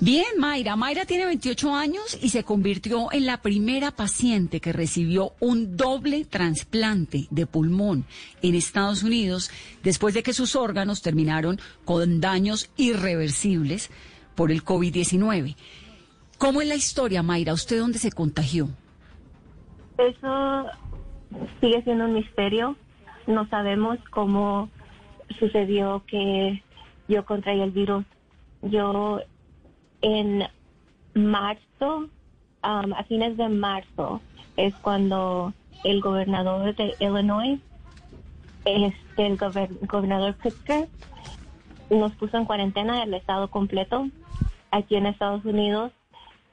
[0.00, 0.76] Bien, Mayra.
[0.76, 6.24] Mayra tiene 28 años y se convirtió en la primera paciente que recibió un doble
[6.24, 8.04] trasplante de pulmón
[8.40, 9.50] en Estados Unidos
[9.82, 13.90] después de que sus órganos terminaron con daños irreversibles
[14.36, 15.56] por el COVID-19.
[16.38, 17.52] ¿Cómo es la historia, Mayra?
[17.52, 18.68] ¿Usted dónde se contagió?
[19.98, 20.66] Eso
[21.60, 22.76] sigue siendo un misterio.
[23.26, 24.70] No sabemos cómo
[25.40, 26.62] sucedió que
[27.08, 28.04] yo contraí el virus.
[28.62, 29.20] Yo
[30.02, 30.44] en
[31.14, 32.08] marzo,
[32.62, 34.20] um, a fines de marzo,
[34.56, 35.52] es cuando
[35.84, 37.60] el gobernador de Illinois,
[38.64, 40.88] este, el gobernador Pritzker,
[41.90, 44.08] nos puso en cuarentena el estado completo
[44.70, 45.92] aquí en Estados Unidos.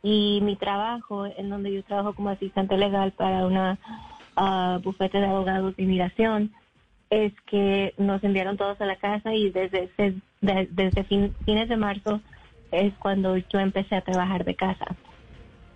[0.02, 3.80] Y mi trabajo, en donde yo trabajo como asistente legal para una
[4.38, 6.54] uh, bufete de abogados de inmigración,
[7.10, 9.90] es que nos enviaron todos a la casa y desde,
[10.42, 12.22] desde fines de marzo
[12.72, 14.96] es cuando yo empecé a trabajar de casa.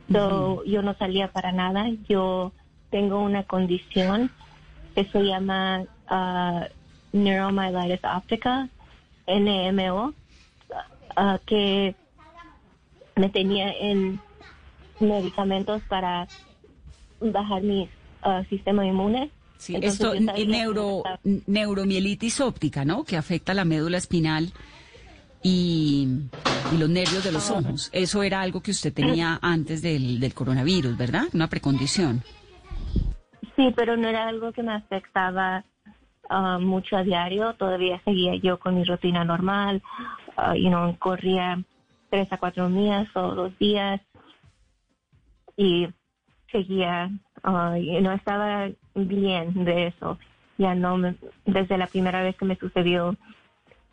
[0.08, 1.88] Yo no salía para nada.
[2.08, 2.52] Yo
[2.90, 4.32] tengo una condición
[4.96, 6.66] que se llama uh,
[7.14, 8.70] neuromyelitis optica,
[9.28, 10.14] NMO,
[11.16, 11.96] uh, que
[13.16, 14.20] me tenía en
[15.00, 16.28] medicamentos para
[17.20, 17.90] bajar mi
[18.26, 19.32] uh, sistema inmune.
[19.58, 23.04] Sí, esto neuro, neuromielitis óptica, ¿no?
[23.04, 24.54] Que afecta la médula espinal
[25.44, 26.08] y,
[26.78, 27.90] los nervios de los ojos.
[27.94, 31.24] Eso era algo que usted tenía antes del, del coronavirus, ¿verdad?
[31.34, 32.24] Una precondición.
[33.56, 35.66] Sí, pero no era algo que me afectaba
[36.30, 37.54] uh, mucho a diario.
[37.56, 39.82] Todavía seguía yo con mi rutina normal.
[40.38, 41.62] Uh, y no corría
[42.10, 44.00] tres a cuatro días o dos días.
[45.58, 45.90] Y
[46.52, 47.10] seguía,
[47.44, 50.18] uh, y no estaba bien de eso.
[50.58, 50.98] Ya no,
[51.46, 53.16] desde la primera vez que me sucedió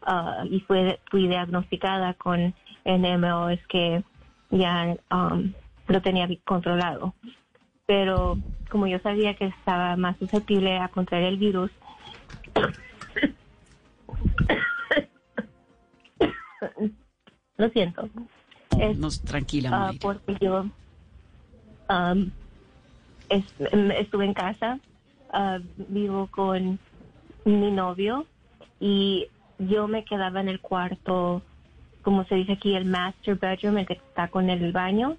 [0.09, 4.05] Ah, y fue, fui diagnosticada con NMO es que
[4.51, 5.53] ya um,
[5.89, 7.13] lo tenía controlado.
[7.87, 8.39] Pero
[8.71, 11.73] como yo sabía que estaba más susceptible a contraer el virus,
[17.57, 18.09] lo siento.
[18.79, 20.67] Es, tranquila, uh, porque yo
[21.91, 22.31] um,
[23.29, 24.79] estuve en casa,
[25.33, 26.79] ah, vivo con
[27.45, 28.25] mi novio
[28.79, 29.27] y
[29.59, 31.43] yo me quedaba en el cuarto,
[32.03, 35.17] como se dice aquí, el master bedroom, el que está con el baño.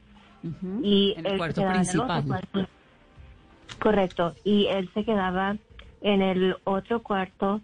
[0.82, 2.48] y el él cuarto se quedaba en el otro principal.
[2.52, 2.72] cuarto.
[3.80, 4.36] Correcto.
[4.44, 5.58] Y él se quedaba
[6.02, 7.62] en el otro cuarto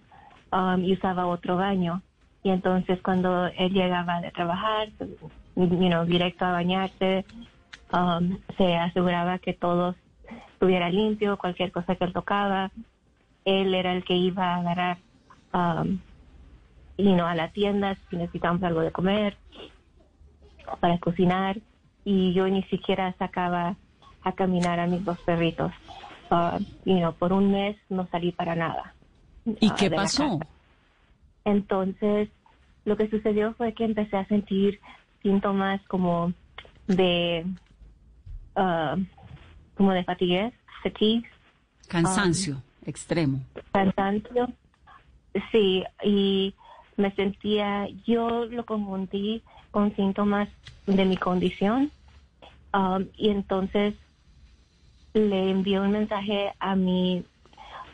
[0.52, 2.02] um, y usaba otro baño.
[2.44, 4.90] Y entonces cuando él llegaba de trabajar,
[5.56, 7.26] you know, directo a bañarse,
[7.94, 9.96] um, se aseguraba que todo
[10.54, 12.72] estuviera limpio, cualquier cosa que él tocaba.
[13.46, 14.98] Él era el que iba a agarrar
[15.54, 16.00] um,
[16.98, 19.38] you know, a la tienda si necesitábamos algo de comer,
[20.80, 21.60] para cocinar.
[22.06, 23.78] Y yo ni siquiera sacaba
[24.24, 25.72] a caminar a mis dos perritos.
[26.30, 28.94] Uh, you know, por un mes no salí para nada.
[29.46, 30.40] ¿Y ah, qué pasó?
[31.46, 32.30] Entonces,
[32.86, 34.80] lo que sucedió fue que empecé a sentir
[35.22, 36.34] síntomas como
[36.88, 37.46] de,
[38.56, 38.98] ah,
[39.76, 41.24] como de fatigue, fatigue,
[41.88, 43.42] Cansancio extremo.
[43.72, 44.52] cansancio.
[45.52, 46.54] Sí, y
[46.98, 50.50] me sentía, yo lo confundí con síntomas
[50.86, 51.92] de mi condición.
[52.74, 53.94] Um, y entonces
[55.14, 57.26] le envié un mensaje a mi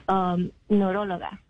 [0.08, 1.42] um, neuróloga.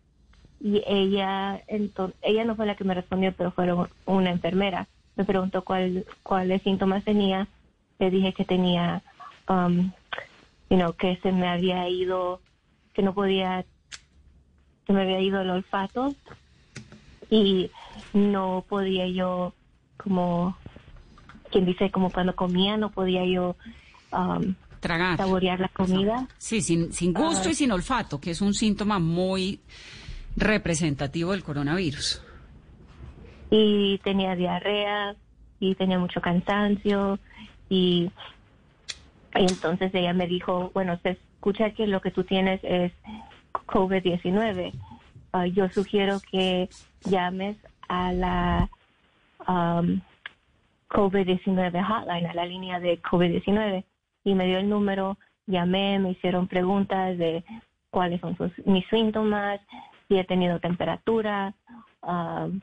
[0.60, 3.72] Y ella, entonces, ella no fue la que me respondió, pero fue
[4.06, 4.88] una enfermera.
[5.16, 7.48] Me preguntó cuál, cuáles síntomas tenía.
[8.00, 9.04] Le dije que tenía,
[9.48, 9.92] um,
[10.70, 12.42] you know, que se me había ido,
[12.94, 13.66] que no podía
[14.90, 16.16] se me había ido el olfato
[17.30, 17.70] y
[18.14, 19.54] no podía yo
[19.98, 20.58] como
[21.52, 23.56] quien dice como cuando comía no podía yo
[24.12, 25.18] um, Tragar.
[25.18, 27.52] saborear la comida Sí, sin, sin gusto Ah.
[27.52, 29.60] y sin olfato, que es un síntoma muy
[30.36, 32.22] representativo del coronavirus.
[33.52, 35.16] y tenía diarrea
[35.60, 37.20] y tenía mucho cansancio
[37.70, 38.10] y,
[39.36, 42.92] y entonces ella me dijo, bueno, se escucha que lo que tú tienes es
[43.68, 44.72] COVID-19.
[45.32, 46.70] Ah, yo sugiero que
[47.02, 47.56] llames
[47.88, 48.70] a la
[49.48, 50.02] um,
[50.90, 53.84] COVID-19 hotline, a la línea de COVID-19
[54.24, 57.44] y me dio el número, llamé, me hicieron preguntas de
[57.92, 59.62] cuáles son sus, mis síntomas,
[60.08, 61.54] si he tenido temperatura,
[62.02, 62.60] um,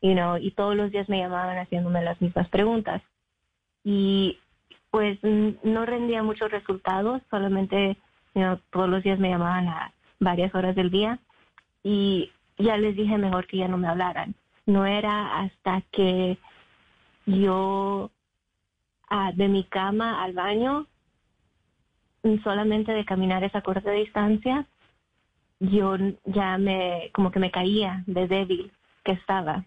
[0.00, 3.02] you know, y todos los días me llamaban haciéndome las mismas preguntas.
[3.82, 4.38] Y
[4.90, 7.96] pues no rendía muchos resultados, solamente
[8.34, 11.18] you know, todos los días me llamaban a varias horas del día
[11.84, 14.34] y ya les dije mejor que ya no me hablaran.
[14.66, 16.38] No era hasta que
[17.26, 18.10] yo
[19.10, 20.86] ah, de mi cama al baño,
[22.42, 24.66] solamente de caminar esa corta distancia,
[25.60, 28.72] yo ya me, como que me caía de débil
[29.04, 29.64] que estaba.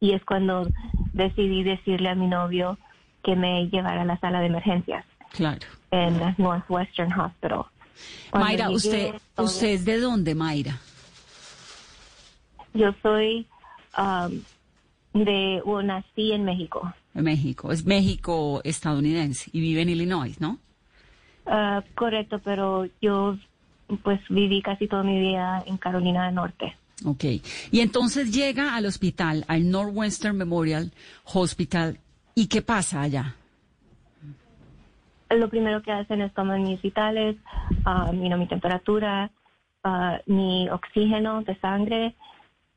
[0.00, 0.68] Y es cuando
[1.12, 2.76] decidí decirle a mi novio
[3.22, 5.60] que me llevara a la sala de emergencias Claro.
[5.92, 7.64] en Northwestern Hospital.
[8.30, 10.78] Cuando Mayra, llegué, usted, ¿usted es de dónde, Mayra?
[12.74, 13.46] Yo soy
[13.98, 16.92] um, de, bueno, nací en México.
[17.14, 17.72] De México.
[17.72, 20.58] Es México estadounidense y vive en Illinois, ¿no?
[21.46, 23.36] Ah, correcto, pero yo
[24.02, 26.76] pues viví casi toda mi vida en Carolina del Norte.
[27.04, 27.24] Ok.
[27.70, 30.92] Y entonces llega al hospital, al Northwestern Memorial
[31.24, 31.98] Hospital.
[32.34, 33.34] ¿Y qué pasa allá?
[35.36, 37.36] Lo primero que hacen es tomar mis vitales,
[37.84, 39.30] know, mi temperatura,
[39.84, 42.14] ah, mi oxígeno de sangre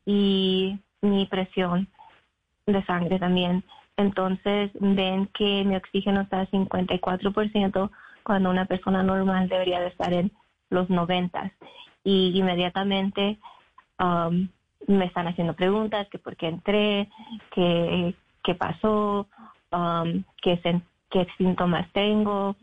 [0.06, 1.88] y mi presión
[2.66, 3.64] de sangre también.
[3.98, 7.92] Entonces ven que mi oxígeno está a 54%
[8.24, 10.32] cuando una persona normal debería de estar en
[10.70, 11.52] los 90.
[12.04, 13.38] Y inmediatamente
[14.00, 14.48] um,
[14.88, 17.10] me están haciendo preguntas, que por qué entré,
[17.54, 19.28] qué, qué pasó,
[19.72, 20.84] um, qué, sen-
[21.16, 22.58] qué síntomas tengo.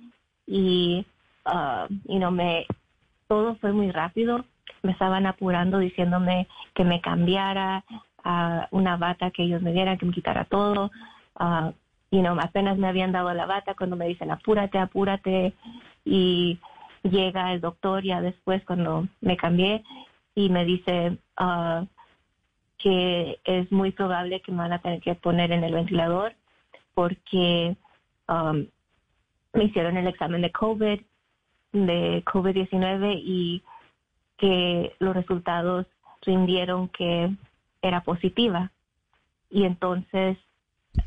[0.47, 1.07] Y,
[1.47, 2.67] uh, you know, me,
[3.27, 4.45] todo fue muy rápido.
[4.83, 7.83] Me estaban apurando diciéndome que me cambiara
[8.25, 10.91] a una bata que ellos me dieran, que me quitara todo.
[11.37, 11.73] Ah,
[12.11, 15.55] you know, apenas me habían dado la bata cuando me dicen apúrate, apúrate.
[16.05, 16.59] Y
[17.03, 19.83] llega el doctor ya después cuando me cambié
[20.35, 21.87] y me dice ah,
[22.77, 26.35] que es muy probable que me van a tener que poner en el ventilador
[26.95, 27.77] porque
[28.29, 28.67] um,
[29.53, 31.01] me hicieron el examen de COVID,
[31.73, 33.63] de COVID-19 y
[34.37, 35.87] que los resultados
[36.23, 37.31] rindieron que
[37.81, 38.71] era positiva.
[39.51, 40.39] Y entonces,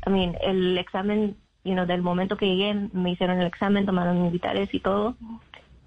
[0.06, 4.22] I mean, el examen, you know, del momento que llegué, me hicieron el examen, tomaron
[4.22, 5.16] mis vitales y todo,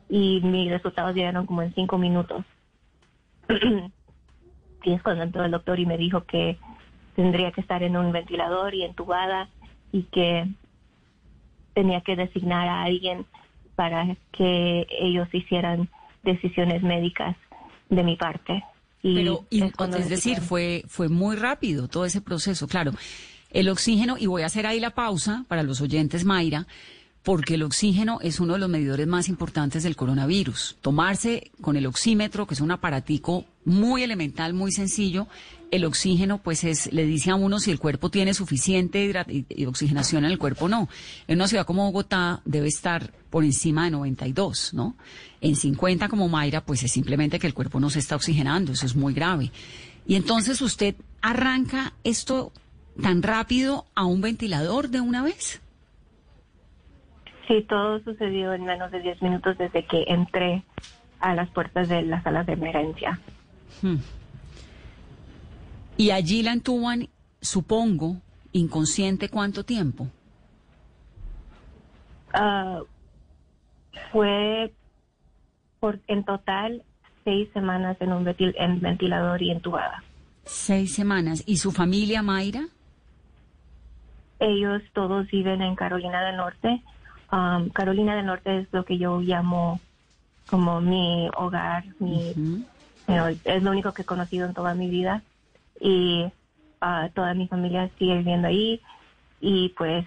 [0.10, 2.44] y mis resultados llegaron como en cinco minutos.
[4.84, 6.58] y es cuando entró el doctor y me dijo que
[7.16, 9.50] tendría que estar en un ventilador y entubada
[9.92, 10.48] y que
[11.74, 13.26] tenía que designar a alguien
[13.76, 15.90] para que ellos hicieran
[16.24, 17.36] decisiones médicas
[17.90, 18.64] de mi parte.
[19.02, 22.68] Y Pero, y- es es decir, fue, fue muy rápido todo ese proceso.
[22.68, 22.92] Claro,
[23.52, 26.68] el oxígeno, y voy a hacer ahí la pausa para los oyentes, Mayra,
[27.24, 30.78] porque el oxígeno es uno de los medidores más importantes del coronavirus.
[30.82, 35.28] Tomarse con el oxímetro, que es un aparatico muy elemental, muy sencillo,
[35.72, 39.14] el oxígeno, pues es, le dice a uno si el cuerpo tiene suficiente
[39.68, 40.90] oxigenación en el cuerpo o no.
[41.28, 44.96] En una ciudad como Bogotá debe estar por encima de 92, ¿no?
[45.42, 48.86] En 50 como Mayra, pues es simplemente que el cuerpo no se está oxigenando, eso
[48.86, 49.52] es muy grave.
[50.08, 52.52] Y entonces usted arranca esto
[53.02, 55.62] tan rápido a un ventilador de una vez.
[57.48, 60.64] Sí, todo sucedió en menos de 10 minutos desde que entré
[61.20, 63.20] a las puertas de las salas de emergencia.
[63.82, 63.98] Hmm.
[66.00, 67.10] Y allí la entuban,
[67.42, 68.22] supongo,
[68.54, 70.08] inconsciente cuánto tiempo.
[72.34, 72.80] Ah,
[74.10, 74.72] fue
[75.82, 76.84] por en total
[77.26, 80.02] seis semanas en un ventil- en ventilador y entubada.
[80.46, 81.44] Seis semanas.
[81.46, 82.70] ¿Y su familia, Mayra?
[84.40, 86.82] Ellos todos viven en Carolina del Norte.
[87.30, 89.82] Um, Carolina del Norte es lo que yo llamo
[90.50, 92.64] como mi hogar, mi, you
[93.06, 95.24] know, es lo único que he conocido en toda mi vida
[95.80, 96.32] y
[96.82, 98.82] ah, toda mi familia sigue viviendo ahí.
[99.40, 100.06] Y pues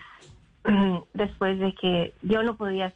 [1.15, 2.93] después de que yo no podía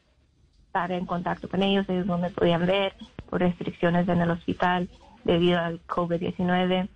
[0.66, 2.94] estar en contacto con ellos, ellos no me podían ver
[3.28, 4.88] por restricciones en el hospital
[5.24, 6.88] debido al COVID-19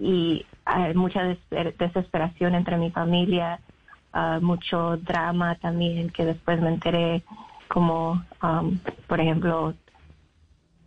[0.00, 3.60] y hay mucha desesper- desesperación entre mi familia,
[4.12, 7.22] ah, mucho drama también que después me enteré
[7.68, 9.74] como, um, por ejemplo,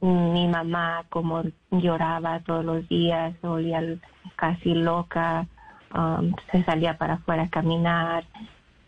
[0.06, 4.00] mi mamá como lloraba todos los días, l-
[4.36, 5.48] casi loca,
[5.96, 8.26] um, se salía para afuera a caminar,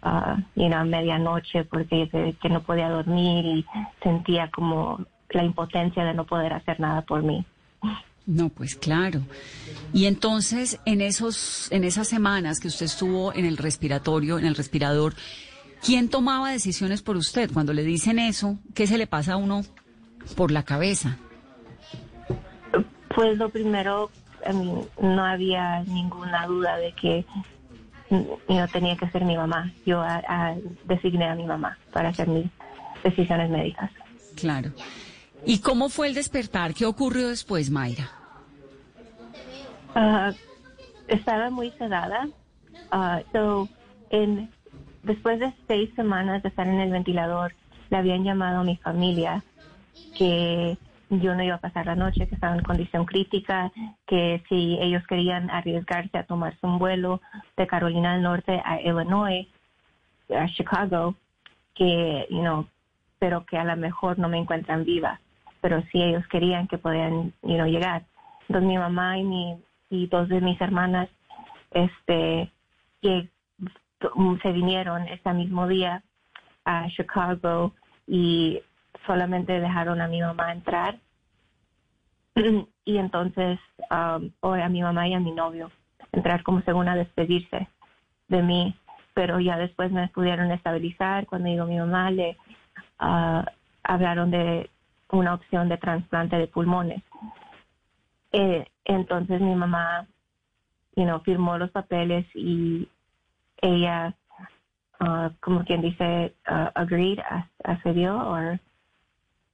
[0.01, 2.09] ah, you know, a medianoche porque
[2.41, 3.65] que no podía dormir y
[4.03, 7.45] sentía como la impotencia de no poder hacer nada por mí.
[8.25, 9.21] No, pues claro.
[9.93, 14.55] Y entonces, en esos, en esas semanas que usted estuvo en el respiratorio, en el
[14.55, 15.13] respirador,
[15.85, 17.51] ¿quién tomaba decisiones por usted?
[17.53, 19.61] Cuando le dicen eso, ¿qué se le pasa a uno
[20.35, 21.17] por la cabeza?
[23.15, 24.09] Pues lo primero,
[24.49, 27.25] I mean, no había ninguna duda de que
[28.09, 29.71] yo tenía que ser mi mamá.
[29.85, 30.55] Yo a- a-
[30.85, 32.45] designé a mi mamá para hacer mis
[33.03, 33.89] decisiones médicas.
[34.35, 34.71] Claro.
[35.45, 36.73] ¿Y cómo fue el despertar?
[36.73, 38.09] ¿Qué ocurrió después, Mayra?
[39.95, 40.33] Ah,
[41.07, 42.27] estaba muy sedada.
[43.31, 43.67] So,
[44.09, 44.49] en,
[45.03, 47.53] después de seis semanas de estar en el ventilador,
[47.89, 49.43] le habían llamado a mi familia
[50.17, 50.77] que
[51.09, 53.71] yo no iba a pasar la noche, que estaba en condición crítica,
[54.07, 57.21] que si ellos querían arriesgarse a tomarse un vuelo
[57.57, 59.47] de Carolina del Norte a Illinois,
[60.29, 61.15] a Chicago,
[61.75, 62.67] que, you know,
[63.19, 65.19] pero que a lo mejor no me encuentran viva,
[65.61, 68.03] pero si ellos querían que podían, you know, llegar.
[68.47, 69.57] Entonces mi mamá y mi
[69.89, 71.09] y dos de mis hermanas,
[71.71, 72.51] este,
[73.01, 73.29] que
[74.41, 76.03] se vinieron ese mismo día
[76.65, 77.73] a Chicago
[78.07, 78.61] y
[79.05, 80.99] solamente dejaron a mi mamá entrar.
[82.87, 83.57] Y entonces
[83.89, 85.71] um, o a mi mamá y a mi novio
[86.11, 87.67] entrar como según a despedirse
[88.27, 88.75] de mí.
[89.15, 91.25] Pero ya después me pudieron estabilizar.
[91.25, 92.37] Cuando llegó mi mamá le
[92.99, 93.43] ah,
[93.81, 94.69] hablaron de
[95.09, 97.01] una opción de trasplante de pulmones.
[98.31, 100.05] Eh, entonces mi mamá
[100.95, 102.87] you know, firmó los papeles y
[103.61, 104.13] ella
[104.99, 107.19] ah, como quien dice ah, agreed
[107.63, 108.57] accedió o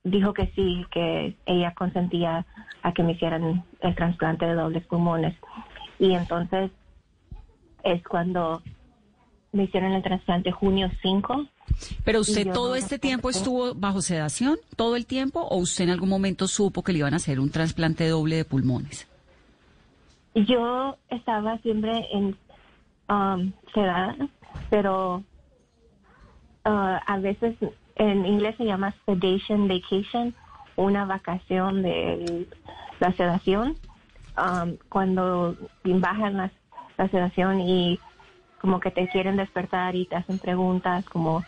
[0.03, 2.45] dijo que sí que ella consentía
[2.81, 5.35] a que me hicieran el trasplante de dobles pulmones.
[5.99, 6.71] Y entonces
[7.83, 8.61] es cuando
[9.51, 11.45] me hicieron el trasplante junio 5
[12.03, 15.89] Pero usted todo no este tiempo estuvo bajo sedación, todo el tiempo, o usted en
[15.91, 19.07] algún momento supo que le iban a hacer un trasplante doble de pulmones?
[20.33, 22.37] Yo estaba siempre en
[23.09, 24.15] um, sedada,
[24.69, 25.17] pero
[26.65, 27.55] uh, a veces
[27.95, 30.33] en inglés se llama sedation vacation,
[30.75, 32.47] una vacación de
[32.99, 33.75] la sedación,
[34.37, 36.51] um, cuando bajan las,
[36.97, 37.99] la sedación y
[38.59, 41.43] como que te quieren despertar y te hacen preguntas como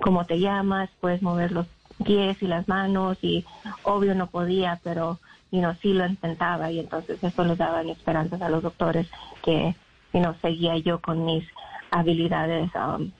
[0.00, 1.66] cómo te llamas, puedes mover los
[2.04, 3.44] pies y las manos y
[3.82, 5.18] obvio no podía, pero
[5.50, 9.08] you know, sí lo intentaba y entonces eso les daba esperanzas a los doctores
[9.42, 9.74] que
[10.12, 11.44] you know, seguía yo con mis
[11.90, 13.10] habilidades um,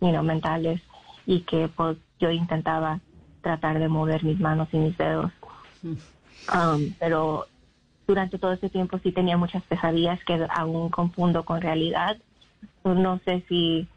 [0.00, 0.80] you know, mentales
[1.26, 3.00] y que pues yo intentaba
[3.42, 5.30] tratar de mover mis manos y mis dedos.
[5.82, 7.46] Um, pero
[8.06, 12.16] durante todo ese tiempo sí tenía muchas pesadillas que aún confundo con realidad.
[12.84, 13.88] No sé si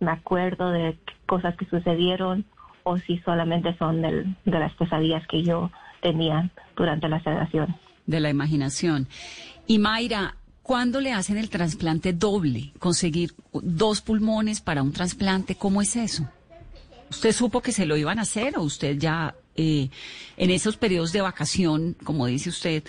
[0.00, 2.44] me acuerdo de cosas que sucedieron
[2.82, 5.70] o si solamente son del- de las pesadillas que yo
[6.02, 7.74] tenía durante la sedación.
[8.06, 9.06] De la imaginación.
[9.66, 12.72] Y Mayra, ¿cuándo le hacen el trasplante doble?
[12.78, 16.28] Conseguir dos pulmones para un trasplante, ¿cómo es eso?
[17.14, 19.88] ¿Usted supo que se lo iban a hacer o usted ya eh,
[20.36, 22.82] en esos periodos de vacación, como dice usted,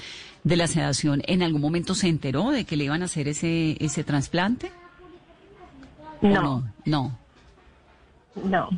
[0.43, 3.77] de la sedación, en algún momento se enteró de que le iban a hacer ese,
[3.79, 4.71] ese trasplante?
[6.21, 6.41] ¿O No.
[6.41, 7.19] no, no.
[8.43, 8.69] No.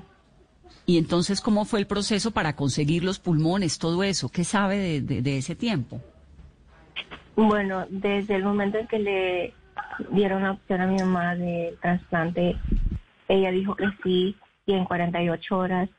[0.85, 4.29] Y entonces, ¿cómo fue el proceso para conseguir los pulmones, todo eso?
[4.29, 6.01] ¿Qué sabe de, de- de ese tiempo?
[7.35, 9.53] Bueno, desde el momento en que le
[10.11, 12.55] dieron la opción a mi mamá de trasplante,
[13.27, 14.35] ella dijo que sí
[14.67, 15.89] y en 48 horas,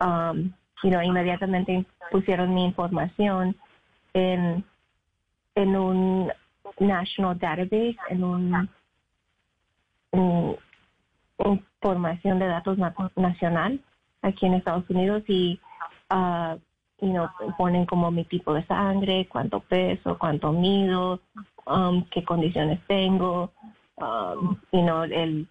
[0.00, 0.52] um,
[0.82, 3.56] you know, inmediatamente pusieron mi información
[4.12, 4.62] en,
[5.54, 6.32] en un
[6.78, 8.68] national database, en un,
[11.80, 13.80] información de datos na- nacional
[14.22, 15.58] aquí en Estados Unidos y
[16.10, 16.56] ah,
[17.00, 21.20] you know, ponen como mi tipo de sangre, cuánto peso, cuánto mido,
[21.66, 23.52] um, qué condiciones tengo,
[23.96, 25.48] um, you know, el,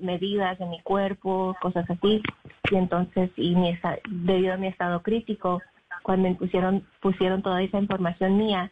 [0.00, 2.22] medidas de mi cuerpo, cosas así.
[2.70, 3.78] Y entonces, y mi
[4.08, 5.60] debido a mi estado crítico,
[6.02, 8.70] cuando me pusieron, pusieron toda esa información mía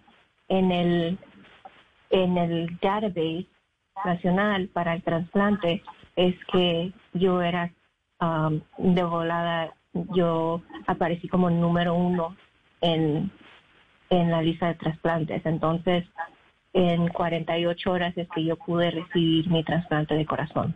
[0.48, 1.18] en el,
[2.10, 3.46] en el database
[4.04, 5.82] nacional para el trasplante,
[6.16, 7.72] es que yo era
[8.20, 9.74] um, de volada,
[10.14, 12.36] yo aparecí como número uno
[12.80, 13.30] en,
[14.10, 15.44] en la lista de trasplantes.
[15.46, 16.04] Entonces,
[16.72, 20.74] en 48 horas es que yo pude recibir mi trasplante de corazón.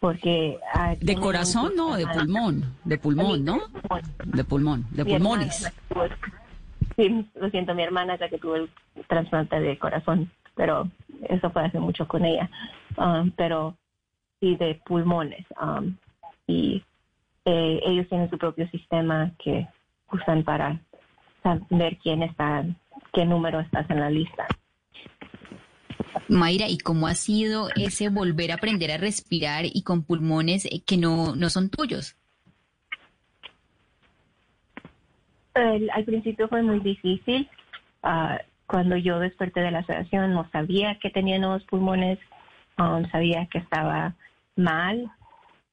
[0.00, 0.58] Porque...
[0.74, 1.72] ah, ¿De corazón?
[1.76, 2.76] No, de pulmón.
[2.84, 3.58] De pulmón, ¿no?
[4.24, 5.72] De pulmón, de Mi pulmones.
[6.96, 8.70] Sí, lo siento, mi hermana es la que tuvo el
[9.06, 10.88] trasplante de corazón, pero
[11.28, 12.50] eso fue hace mucho con ella.
[12.96, 13.76] Um, pero
[14.40, 15.46] sí, de pulmones.
[15.60, 15.96] um,
[16.46, 16.82] y
[17.44, 19.68] eh, ellos tienen su propio sistema que
[20.10, 20.80] usan para
[21.42, 22.64] saber quién está,
[23.12, 24.46] qué número estás en la lista.
[26.28, 30.82] Mayra, ¿y cómo ha sido ese volver a aprender a respirar y con pulmones eh,
[30.84, 32.16] que no, no son tuyos?
[35.54, 37.48] Al principio fue muy difícil.
[38.02, 42.18] Ah, cuando yo desperté de la sedación no sabía que tenía nuevos pulmones,
[43.10, 44.14] sabía que estaba
[44.54, 45.10] mal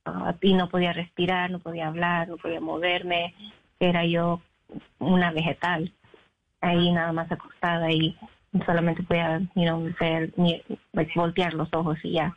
[0.06, 3.36] ah, y no podía respirar, no podía hablar, no podía moverme.
[3.80, 4.42] Era yo
[5.00, 5.92] una vegetal,
[6.62, 8.18] ahí nada más acostada y
[8.66, 9.90] solamente podía you know,
[10.94, 12.36] like, voltear los ojos y ya,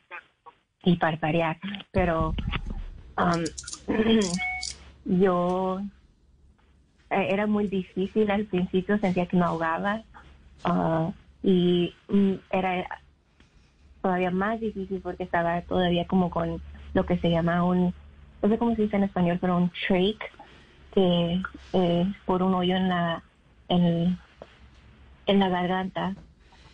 [0.85, 1.59] y parpadear.
[1.93, 2.35] Pero
[3.17, 3.45] um,
[5.05, 5.81] yo
[7.11, 10.03] eh, era muy difícil al principio, sentía que me ahogaba
[10.65, 11.11] ah,
[11.43, 12.87] y mm, era
[14.03, 16.61] todavía más difícil porque estaba todavía como con
[16.95, 17.95] lo que se llama un,
[18.43, 20.19] no sé cómo se dice en español, pero un trach,
[20.93, 21.43] que
[21.73, 23.23] es por un hoyo en la,
[23.69, 24.19] en,
[25.29, 26.15] en la garganta,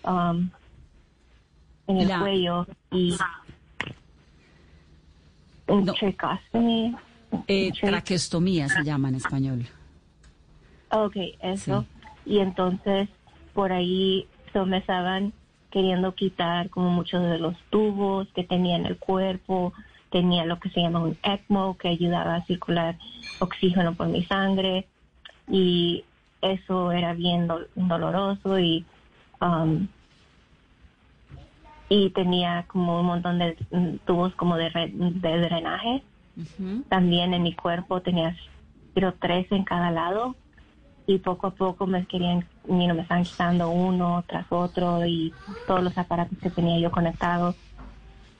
[0.05, 0.49] um,
[1.87, 3.15] en el La- cuello y
[5.69, 6.95] un tracheostomy.
[7.49, 9.67] Eh, traqueostomía se llama en español.
[10.91, 11.85] Ok, eso.
[12.25, 13.09] Y entonces
[13.53, 15.33] por ahí so, me estaban
[15.71, 19.73] queriendo quitar como muchos de los tubos que tenía en el cuerpo.
[20.11, 22.97] Tenía lo que se llama un ECMO que ayudaba a circular
[23.41, 24.87] oxígeno por mi sangre.
[25.51, 26.05] Y
[26.45, 28.85] eso era bien dol- doloroso y,
[29.41, 29.87] um,
[31.89, 33.57] y tenía como un montón de
[34.05, 36.03] tubos como de, re- de drenaje.
[36.89, 38.37] También en mi cuerpo tenía
[38.95, 40.37] pero tres en cada lado
[41.07, 45.35] y poco a poco me querían, you know, me estaban quitando uno tras otro y
[45.67, 47.57] todos los aparatos que tenía yo conectados.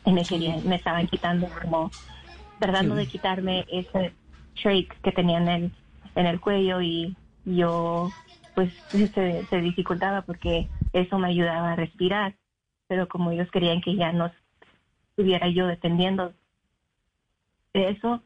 [0.07, 1.91] Y me querían, me estaban quitando como
[2.59, 4.15] tratando de quitarme ese
[4.63, 5.73] trach que tenía en el,
[6.15, 8.11] en el cuello y yo
[8.55, 12.35] pues se, se dificultaba porque eso me ayudaba a respirar
[12.87, 14.31] pero como ellos querían que ya no
[15.11, 16.33] estuviera yo dependiendo
[17.73, 18.23] de eso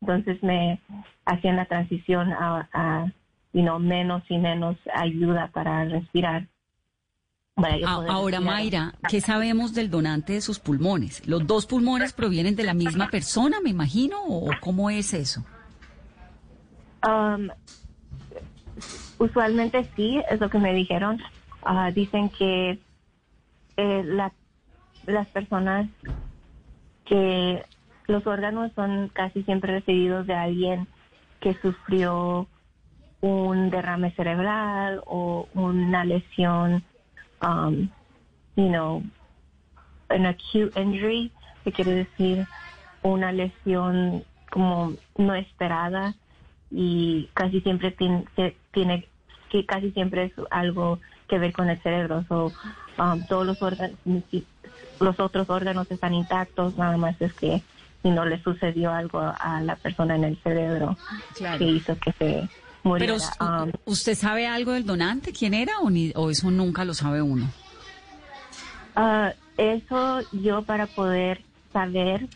[0.00, 0.80] entonces me
[1.24, 3.12] hacían la transición a, a
[3.52, 6.48] you know, menos y menos ayuda para respirar.
[7.54, 8.42] para Ahora, respirar.
[8.42, 11.26] Mayra, ¿qué sabemos del donante de sus pulmones?
[11.26, 14.22] ¿Los dos pulmones provienen de la misma persona, me imagino?
[14.24, 15.44] ¿O cómo es eso?
[17.06, 17.48] Um,
[19.22, 21.20] usualmente sí, es lo que me dijeron.
[21.62, 22.78] Ah, dicen que
[23.76, 24.32] eh, la-
[25.06, 25.88] las personas
[27.04, 27.64] que
[28.06, 30.88] los órganos son casi siempre recibidos de alguien
[31.40, 32.48] que sufrió
[33.20, 36.84] un derrame cerebral o una lesión,
[37.42, 37.88] um,
[38.56, 39.02] you know,
[40.08, 41.32] an acute injury,
[41.64, 42.46] que quiere decir
[43.02, 46.14] una lesión como no esperada
[46.70, 48.24] y casi siempre tiene,
[48.72, 49.08] tiene
[49.52, 50.98] que casi siempre es algo
[51.28, 52.24] que ver con el cerebro.
[52.26, 52.52] So,
[52.98, 53.96] um, todos los órganos,
[54.98, 57.62] los otros órganos están intactos, nada más es que
[58.02, 60.96] si no le sucedió algo a la persona en el cerebro
[61.58, 62.48] que hizo que se
[62.82, 63.14] muriera.
[63.38, 65.32] Pero um, ¿usted sabe algo del donante?
[65.32, 67.48] ¿Quién era o, o eso nunca lo sabe uno?
[68.96, 71.42] Uh, eso yo para poder
[71.72, 72.26] saber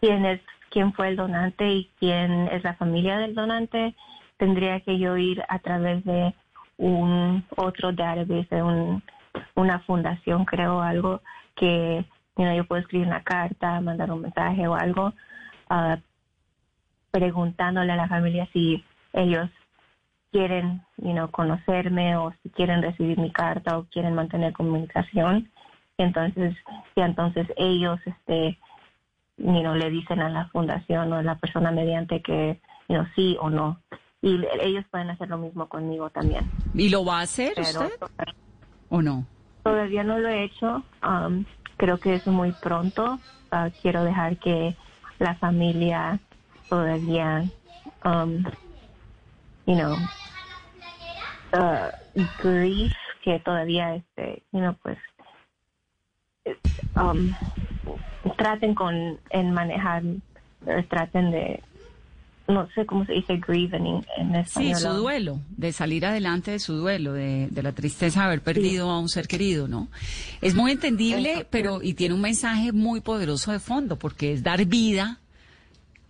[0.00, 0.40] quién es
[0.70, 3.94] quién fue el donante y quién es la familia del donante,
[4.36, 6.34] tendría que yo ir a través de
[6.76, 9.02] un otro database, de un,
[9.54, 11.20] una fundación, creo, algo
[11.54, 12.04] que
[12.36, 15.14] yo puedo escribir una carta, mandar un mensaje o algo,
[15.70, 15.96] uh,
[17.10, 18.84] preguntándole a la familia si
[19.14, 19.48] ellos
[20.32, 25.50] quieren you know, conocerme o si quieren recibir mi carta o quieren mantener comunicación.
[25.96, 26.54] Entonces,
[26.94, 28.58] si entonces ellos este,
[29.38, 33.36] you le dicen a la fundación o a la persona mediante que you know, sí
[33.40, 33.80] o no.
[34.26, 36.50] Y ellos pueden hacer lo mismo conmigo también.
[36.74, 37.92] ¿Y lo va a hacer usted?
[38.88, 39.24] ¿O no?
[39.62, 40.82] Todavía no lo he hecho.
[41.00, 41.44] Um,
[41.76, 43.20] creo que es muy pronto.
[43.52, 44.74] Uh, quiero dejar que
[45.20, 46.18] la familia
[46.68, 47.48] todavía,
[48.04, 48.42] um,
[49.64, 49.96] you know,
[51.54, 51.88] uh,
[52.42, 54.98] grief, que todavía, este, you know, pues,
[56.96, 57.32] um,
[58.36, 60.02] traten con, en manejar,
[60.88, 61.62] traten de,
[62.48, 64.76] no sé cómo se dice grieve en, español.
[64.76, 68.42] Sí, su duelo, de salir adelante de su duelo, de, de la tristeza de haber
[68.42, 69.88] perdido a un ser querido, ¿no?
[70.40, 74.64] Es muy entendible, pero y tiene un mensaje muy poderoso de fondo, porque es dar
[74.64, 75.20] vida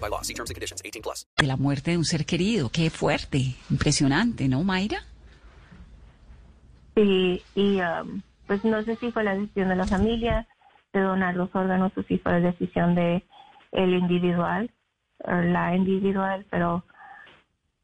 [0.00, 0.22] by law.
[0.22, 0.82] See terms and conditions.
[0.84, 1.26] 18 plus.
[1.36, 2.70] De la muerte de un ser querido.
[2.70, 3.56] Qué fuerte.
[3.70, 5.02] Impresionante, ¿no, Mayra?
[6.94, 10.46] Sí, y um, pues no sé si fue la decisión de la familia
[10.92, 13.24] de donar los órganos o si fue la decisión de
[13.72, 14.70] el individual
[15.24, 16.84] o la individual, pero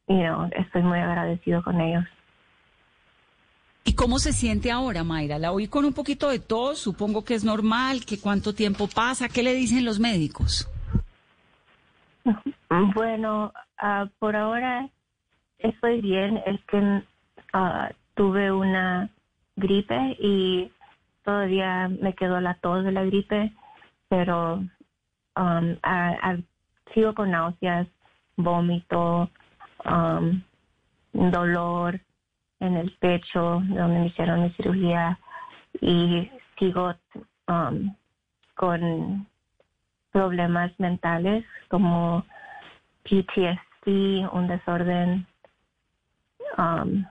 [0.07, 2.05] you know, estoy muy agradecido con ellos.
[3.85, 5.39] ¿Y cómo se siente ahora, Mayra?
[5.39, 9.29] La oí con un poquito de tos, supongo que es normal, que cuánto tiempo pasa,
[9.29, 10.69] ¿qué le dicen los médicos?
[12.95, 13.53] Bueno,
[13.83, 14.89] uh, por ahora
[15.59, 19.11] estoy bien, es que uh, tuve una
[19.57, 20.71] gripe y
[21.25, 23.53] todavía me quedó la tos de la gripe,
[24.09, 24.62] pero
[25.37, 25.77] um,
[26.95, 27.87] sigo con náuseas,
[28.37, 29.31] vómito,
[29.85, 30.43] um,
[31.12, 32.01] dolor,
[32.61, 35.18] en el pecho, donde me hicieron mi cirugía,
[35.81, 36.95] y sigo
[37.49, 37.95] um,
[38.55, 39.27] con
[40.13, 42.25] problemas mentales como
[43.05, 45.27] PTSD, un desorden
[46.59, 47.05] um,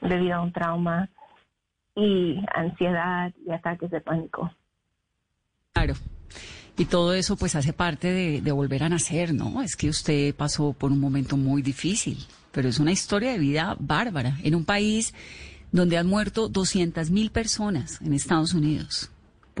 [0.00, 1.08] debido a un trauma
[1.94, 4.50] y ansiedad y ataques de pánico.
[5.72, 5.94] Claro.
[6.76, 9.60] Y todo eso pues hace parte de, de volver a nacer, ¿no?
[9.62, 12.16] Es que usted pasó por un momento muy difícil
[12.52, 15.14] pero es una historia de vida bárbara en un país
[15.72, 19.10] donde han muerto 200 mil personas en Estados Unidos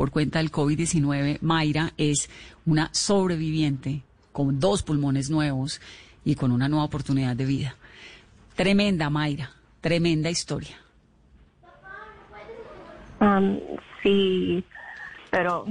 [0.00, 1.42] por cuenta del COVID-19.
[1.42, 2.30] Mayra es
[2.64, 4.00] una sobreviviente
[4.32, 5.78] con dos pulmones nuevos
[6.24, 7.76] y con una nueva oportunidad de vida.
[8.56, 9.50] Tremenda, Mayra,
[9.82, 10.74] tremenda historia.
[13.20, 13.58] Um,
[14.02, 14.64] sí,
[15.30, 15.66] pero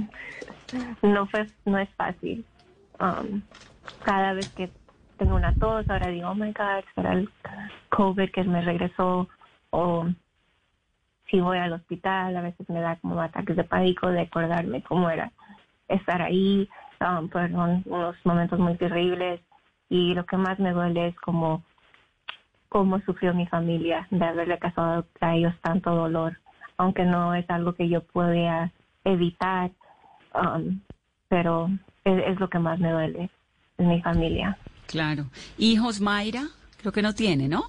[1.02, 2.44] no, fue, no es fácil.
[3.00, 3.42] Um,
[4.04, 4.70] cada vez que
[5.18, 7.28] tengo una tos, ahora digo, oh my God, será el
[7.88, 9.28] COVID que me regresó,
[9.70, 10.06] o
[11.30, 15.10] si voy al hospital, a veces me da como ataques de pánico de acordarme cómo
[15.10, 15.32] era
[15.88, 16.68] estar ahí,
[17.00, 19.40] um, fueron unos momentos muy terribles,
[19.88, 21.64] y lo que más me duele es como
[22.68, 26.38] cómo sufrió mi familia de haberle causado a ellos tanto dolor,
[26.76, 28.72] aunque no es algo que yo podía
[29.04, 29.72] evitar,
[30.34, 30.80] um,
[31.28, 31.70] pero
[32.04, 33.30] es, es, lo que más me duele,
[33.78, 34.56] es mi familia.
[34.86, 35.26] Claro.
[35.58, 36.42] ¿Hijos, Mayra?
[36.78, 37.64] Creo que no tiene, ¿no?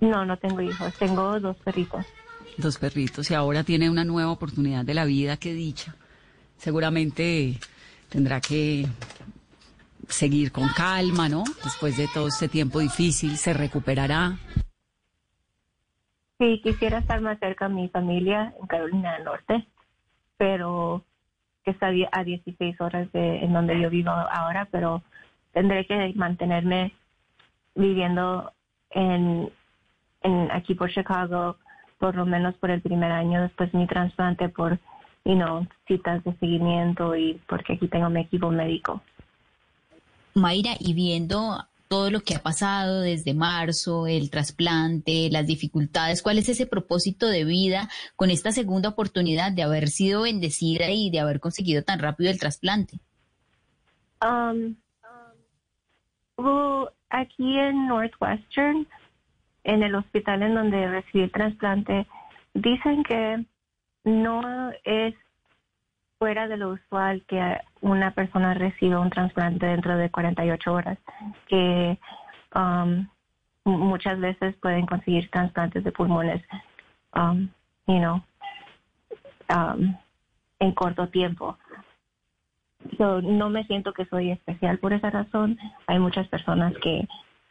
[0.00, 0.94] No, no tengo hijos.
[0.94, 2.04] Tengo dos perritos.
[2.58, 3.30] Dos perritos.
[3.30, 5.94] Y ahora tiene una nueva oportunidad de la vida, qué dicha.
[6.56, 7.58] Seguramente
[8.08, 8.86] tendrá que
[10.08, 11.44] seguir con calma, ¿no?
[11.64, 14.38] Después de todo este tiempo difícil, se recuperará.
[16.38, 19.66] Sí, quisiera estar más cerca de mi familia en Carolina del Norte,
[20.36, 21.02] pero
[21.64, 25.02] que está a 16 horas de en donde yo vivo ahora, pero
[25.52, 26.92] tendré que mantenerme
[27.74, 28.52] viviendo
[28.90, 29.50] en,
[30.22, 31.56] en aquí por Chicago
[31.98, 34.78] por lo menos por el primer año después de mi trasplante por
[35.24, 39.02] you know, citas de seguimiento y porque aquí tengo mi equipo médico.
[40.34, 41.58] Mayra, y viendo
[41.88, 47.26] todo lo que ha pasado desde marzo, el trasplante, las dificultades, ¿cuál es ese propósito
[47.26, 51.98] de vida con esta segunda oportunidad de haber sido bendecida y de haber conseguido tan
[51.98, 52.98] rápido el trasplante?
[54.22, 54.76] Um,
[57.10, 58.86] aquí en Northwestern,
[59.66, 62.06] en el hospital en donde recibí el trasplante,
[62.54, 63.44] dicen que
[64.04, 65.14] no es
[66.18, 70.98] fuera de lo usual que una persona reciba un trasplante dentro de 48 horas,
[71.48, 71.98] que
[72.54, 73.06] um,
[73.64, 76.42] muchas veces pueden conseguir trasplantes de pulmones,
[77.16, 77.48] um,
[77.88, 78.22] you know,
[79.50, 79.96] um,
[80.60, 81.58] en corto tiempo.
[82.98, 85.58] So, no me siento que soy especial por esa razón.
[85.88, 87.06] Hay muchas personas que,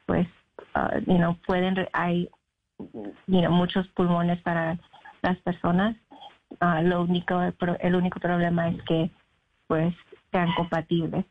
[0.05, 0.25] pues,
[0.75, 2.29] uh, you know, pueden, hay,
[2.77, 4.77] you know, muchos pulmones para
[5.21, 5.95] las personas
[6.59, 7.41] Ah, lo único,
[7.79, 9.11] el único problema es que
[9.67, 9.93] pues
[10.31, 11.25] sean compatibles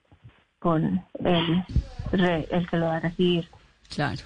[0.59, 1.65] con el,
[2.13, 3.49] el que lo va a recibir.
[3.89, 4.23] Claro.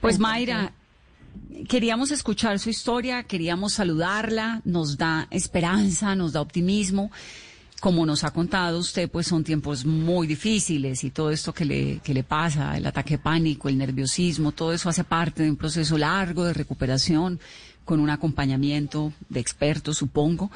[0.00, 0.72] Pues Mayra,
[1.68, 7.10] queríamos escuchar su historia, queríamos saludarla, nos da esperanza, nos da optimismo.
[7.84, 11.98] Como nos ha contado usted, pues son tiempos muy difíciles y todo esto que le,
[11.98, 15.98] que le pasa, el ataque pánico, el nerviosismo, todo eso hace parte de un proceso
[15.98, 17.38] largo de recuperación
[17.84, 20.50] con un acompañamiento de expertos, supongo,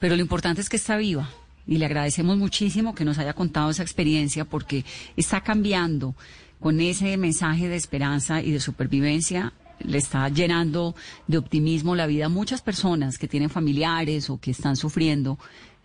[0.00, 1.30] pero lo importante es que está viva
[1.68, 4.84] y le agradecemos muchísimo que nos haya contado esa experiencia porque
[5.16, 6.16] está cambiando
[6.58, 9.52] con ese mensaje de esperanza y de supervivencia.
[9.84, 10.94] Le está llenando
[11.26, 15.38] de optimismo la vida a muchas personas que tienen familiares o que están sufriendo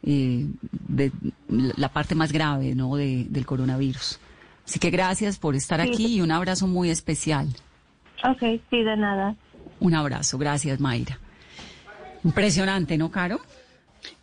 [0.04, 1.12] eh, de
[1.48, 2.96] la parte más grave ¿no?
[2.96, 4.20] del coronavirus.
[4.66, 7.48] Así que gracias por estar aquí y un abrazo muy especial.
[8.24, 8.40] Ok,
[8.70, 9.36] sí, de nada.
[9.80, 11.20] Un abrazo, gracias Mayra.
[12.24, 13.40] Impresionante, ¿no, Caro?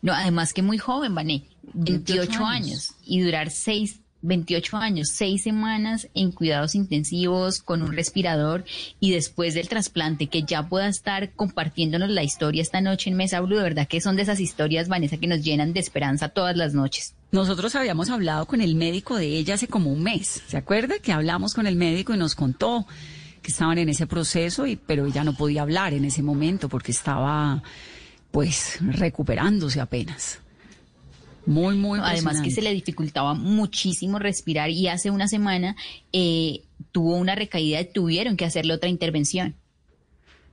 [0.03, 2.95] No, además que muy joven, Vané, 28, años.
[3.05, 8.65] y durar seis 28 años, seis semanas en cuidados intensivos con un respirador
[8.99, 13.41] y después del trasplante que ya pueda estar compartiéndonos la historia esta noche en Mesa
[13.41, 16.57] Blue, de verdad que son de esas historias, Vanessa, que nos llenan de esperanza todas
[16.57, 17.15] las noches.
[17.33, 20.99] Nosotros habíamos hablado con el médico de ella hace como un mes, ¿se acuerda?
[20.99, 22.87] Que hablamos con el médico y nos contó
[23.43, 26.93] que estaban en ese proceso, y, pero ella no podía hablar en ese momento porque
[26.93, 27.63] estaba
[28.31, 30.41] pues recuperándose apenas.
[31.47, 35.77] Muy, muy Además que se le dificultaba muchísimo respirar y hace una semana
[36.13, 39.55] eh, tuvo una recaída y tuvieron que hacerle otra intervención.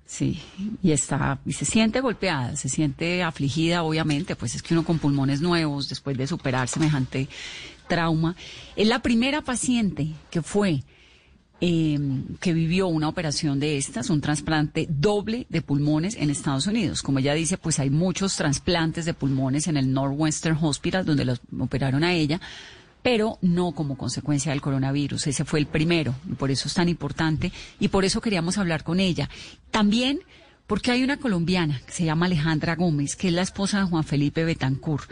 [0.05, 0.41] Sí,
[0.83, 4.99] y está, y se siente golpeada, se siente afligida, obviamente, pues es que uno con
[4.99, 7.29] pulmones nuevos, después de superar semejante
[7.87, 8.35] trauma.
[8.75, 10.83] Es la primera paciente que fue
[11.63, 17.03] Em, que vivió una operación de estas, un trasplante doble de pulmones en Estados Unidos.
[17.03, 21.39] Como ella dice, pues hay muchos trasplantes de pulmones en el Northwestern Hospital donde los
[21.59, 22.41] operaron a ella,
[23.03, 25.27] pero no como consecuencia del coronavirus.
[25.27, 28.83] Ese fue el primero y por eso es tan importante y por eso queríamos hablar
[28.83, 29.29] con ella.
[29.69, 30.21] También
[30.65, 34.03] porque hay una colombiana que se llama Alejandra Gómez, que es la esposa de Juan
[34.03, 35.11] Felipe Betancourt.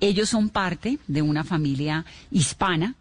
[0.00, 2.96] Ellos son parte de una familia hispana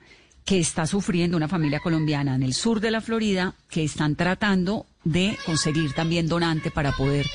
[0.45, 4.85] que está sufriendo una familia colombiana en el sur de la Florida que están tratando
[5.03, 7.25] de conseguir también donante para poder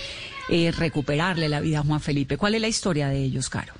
[0.48, 2.36] eh, recuperarle la vida a Juan Felipe.
[2.36, 3.74] ¿Cuál es la historia de ellos, Caro?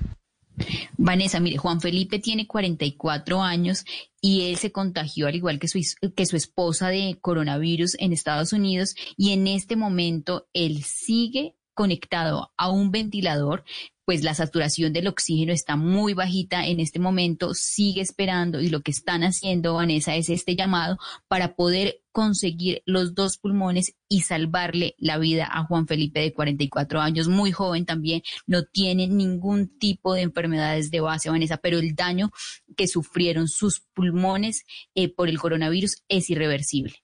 [0.97, 3.85] Vanessa, mire, Juan Felipe tiene 44 años
[4.19, 5.79] y él se contagió al igual que su,
[6.15, 12.51] que su esposa de coronavirus en Estados Unidos y en este momento él sigue conectado
[12.57, 13.63] a un ventilador,
[14.05, 18.81] pues la saturación del oxígeno está muy bajita en este momento, sigue esperando y lo
[18.81, 20.97] que están haciendo, Vanessa, es este llamado
[21.27, 26.99] para poder conseguir los dos pulmones y salvarle la vida a Juan Felipe de 44
[26.99, 31.95] años, muy joven también, no tiene ningún tipo de enfermedades de base, Vanessa, pero el
[31.95, 32.31] daño
[32.75, 36.95] que sufrieron sus pulmones eh, por el coronavirus es irreversible.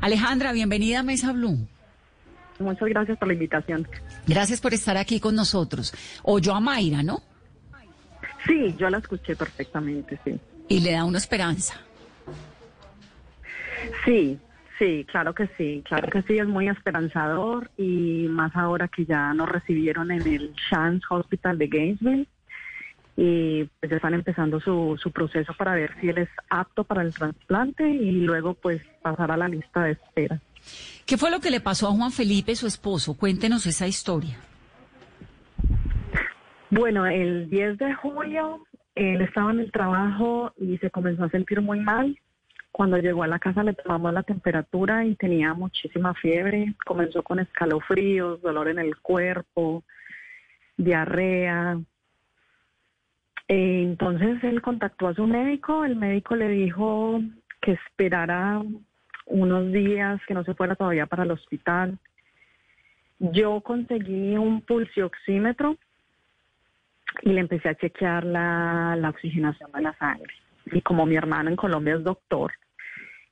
[0.00, 1.68] Alejandra, bienvenida a Mesa Blue.
[2.58, 3.86] Muchas gracias por la invitación.
[4.26, 5.94] Gracias por estar aquí con nosotros.
[6.22, 7.22] O yo a Mayra, ¿no?
[8.46, 10.38] Sí, yo la escuché perfectamente, sí.
[10.68, 11.80] Y le da una esperanza.
[14.04, 14.38] Sí,
[14.78, 19.32] sí, claro que sí, claro que sí, es muy esperanzador y más ahora que ya
[19.34, 22.26] nos recibieron en el Chance Hospital de Gainesville
[23.16, 27.02] y pues ya están empezando su, su proceso para ver si él es apto para
[27.02, 30.40] el trasplante y luego pues pasar a la lista de espera.
[31.06, 33.16] ¿Qué fue lo que le pasó a Juan Felipe, su esposo?
[33.16, 34.36] Cuéntenos esa historia.
[36.70, 38.66] Bueno, el 10 de julio
[38.98, 42.18] él estaba en el trabajo y se comenzó a sentir muy mal.
[42.72, 46.74] Cuando llegó a la casa le tomamos la temperatura y tenía muchísima fiebre.
[46.84, 49.84] Comenzó con escalofríos, dolor en el cuerpo,
[50.76, 51.78] diarrea.
[53.46, 55.84] Eh, entonces él contactó a su médico.
[55.84, 57.20] El médico le dijo
[57.60, 58.62] que esperara
[59.28, 61.98] unos días, que no se fuera todavía para el hospital.
[63.18, 65.76] Yo conseguí un pulsioxímetro
[67.22, 70.32] y le empecé a chequear la, la oxigenación de la sangre.
[70.66, 72.52] Y como mi hermano en Colombia es doctor,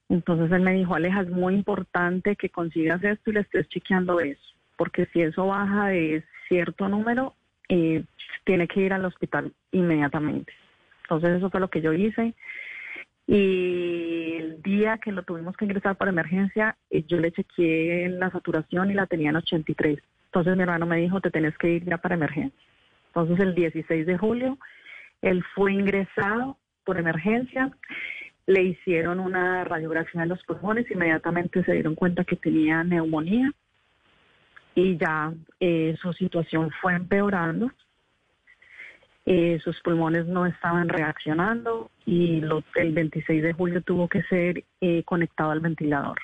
[0.09, 4.21] entonces él me dijo, Aleja, es muy importante que consigas esto y le estés chequeando
[4.21, 7.35] eso, porque si eso baja de cierto número,
[7.69, 8.05] eh,
[8.45, 10.53] tiene que ir al hospital inmediatamente.
[11.03, 12.35] Entonces eso fue lo que yo hice.
[13.27, 18.31] Y el día que lo tuvimos que ingresar para emergencia, eh, yo le chequeé la
[18.31, 19.99] saturación y la tenía en 83.
[20.27, 22.59] Entonces mi hermano me dijo, te tenés que ir ya para emergencia.
[23.09, 24.59] Entonces el 16 de julio,
[25.23, 27.71] él fue ingresado por emergencia,
[28.47, 33.51] le hicieron una radiografía de los pulmones, inmediatamente se dieron cuenta que tenía neumonía
[34.75, 37.73] y ya eh, su situación fue empeorando.
[39.29, 42.41] Eh, sus pulmones no estaban reaccionando y
[42.77, 46.17] el 26 de julio tuvo que ser eh, conectado al ventilador.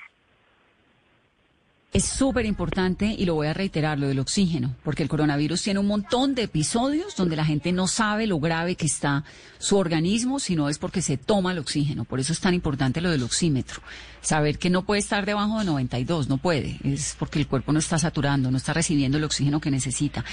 [1.93, 5.79] Es súper importante y lo voy a reiterar, lo del oxígeno, porque el coronavirus tiene
[5.79, 9.23] un montón de episodios donde la gente no sabe lo grave que está
[9.59, 12.03] su organismo, sino es porque se toma el oxígeno.
[12.03, 13.83] Por eso es tan importante lo del oxímetro.
[14.21, 16.79] Saber que no puede estar debajo de 92, no puede.
[16.83, 20.25] Es porque el cuerpo no está saturando, no está recibiendo el oxígeno que necesita.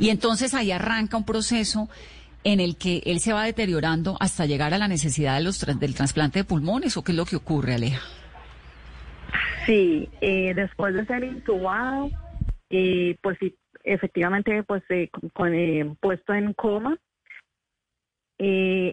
[0.00, 1.88] Y entonces ahí arranca un proceso
[2.42, 5.94] en el que él se va deteriorando hasta llegar a la necesidad de los, del
[5.94, 8.02] trasplante de pulmones, o qué es lo que ocurre, Aleja.
[9.66, 12.10] Sí, eh, después de ser intubado,
[12.68, 16.96] y pues sí, efectivamente, pues eh, con, eh, puesto en coma,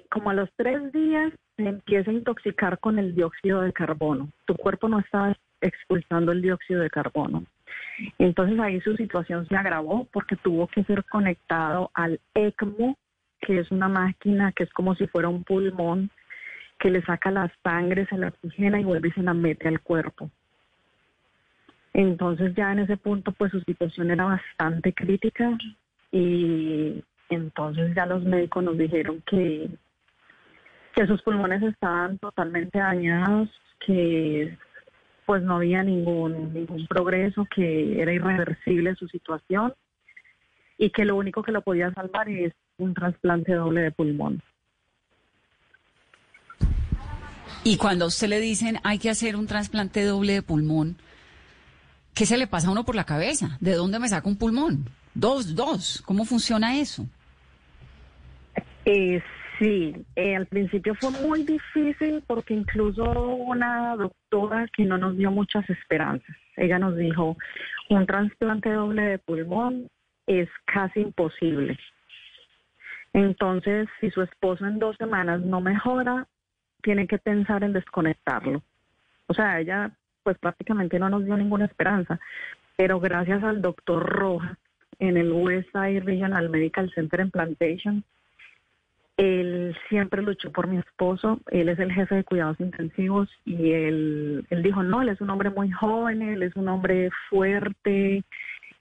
[0.10, 4.30] como a los tres días se empieza a intoxicar con el dióxido de carbono.
[4.46, 7.44] Tu cuerpo no está expulsando el dióxido de carbono.
[8.18, 12.98] Entonces ahí su situación se agravó porque tuvo que ser conectado al ECMO,
[13.42, 16.10] que es una máquina que es como si fuera un pulmón
[16.82, 19.82] que le saca la sangre, se la oxigena y vuelve y se la mete al
[19.82, 20.32] cuerpo.
[21.94, 25.58] Entonces ya en ese punto pues su situación era bastante crítica
[26.12, 29.70] y entonces ya los médicos nos dijeron que,
[30.96, 33.50] que sus pulmones estaban totalmente dañados,
[33.86, 34.58] que
[35.26, 39.74] pues no había ningún, ningún progreso, que era irreversible su situación
[40.78, 44.42] y que lo único que lo podía salvar es un trasplante doble de pulmón.
[47.64, 50.98] Y cuando a usted le dicen hay que hacer un trasplante doble de pulmón,
[52.14, 53.58] ¿Qué se le pasa a uno por la cabeza?
[53.60, 54.86] ¿De dónde me saca un pulmón?
[55.14, 56.02] Dos, dos.
[56.06, 57.06] ¿Cómo funciona eso?
[58.86, 59.22] Eh,
[59.58, 65.32] sí, eh, al principio fue muy difícil porque incluso una doctora que no nos dio
[65.32, 66.36] muchas esperanzas.
[66.58, 67.38] Ella nos dijo,
[67.90, 69.88] un trasplante doble de pulmón
[70.28, 71.80] es casi imposible.
[73.14, 76.28] Entonces, si su esposo en dos semanas no mejora,
[76.82, 78.62] tiene que pensar en desconectarlo.
[79.28, 79.92] O sea, ella
[80.24, 82.20] pues prácticamente no nos dio ninguna esperanza.
[82.76, 84.58] Pero gracias al doctor Rojas
[85.00, 88.04] en el Westside Regional Medical Center en Plantation,
[89.18, 94.46] él siempre luchó por mi esposo, él es el jefe de cuidados intensivos y él,
[94.50, 98.24] él dijo, no, él es un hombre muy joven, él es un hombre fuerte,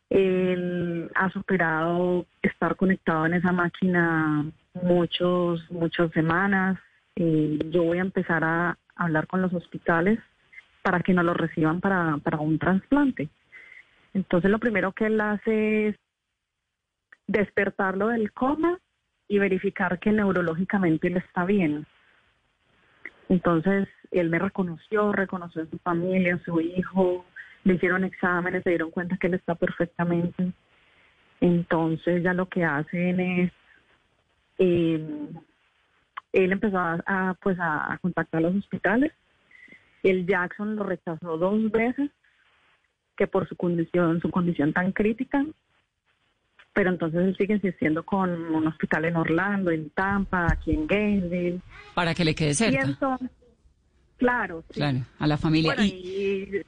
[0.09, 4.47] él ha superado estar conectado en esa máquina
[4.83, 6.79] muchos, muchas semanas.
[7.15, 10.19] Y yo voy a empezar a hablar con los hospitales
[10.83, 13.29] para que no lo reciban para, para un trasplante.
[14.15, 15.97] Entonces lo primero que él hace es
[17.27, 18.79] despertarlo del coma
[19.29, 21.87] y verificar que neurológicamente él está bien.
[23.29, 27.25] Entonces él me reconoció, reconoció a su familia, a su hijo,
[27.65, 30.53] le hicieron exámenes, se dieron cuenta que él está perfectamente.
[31.41, 33.53] Entonces ya lo que hacen es,
[34.59, 35.29] eh,
[36.33, 39.13] él empezó a, pues a contactar a los hospitales
[40.03, 42.11] el Jackson lo rechazó dos veces,
[43.17, 45.45] que por su condición, su condición tan crítica,
[46.73, 51.61] pero entonces él sigue insistiendo con un hospital en Orlando, en Tampa, aquí en Gainesville.
[51.95, 53.19] Para que le quede cerca.
[54.17, 54.75] claro, sí.
[54.75, 55.75] Claro, a la familia.
[55.83, 56.63] y...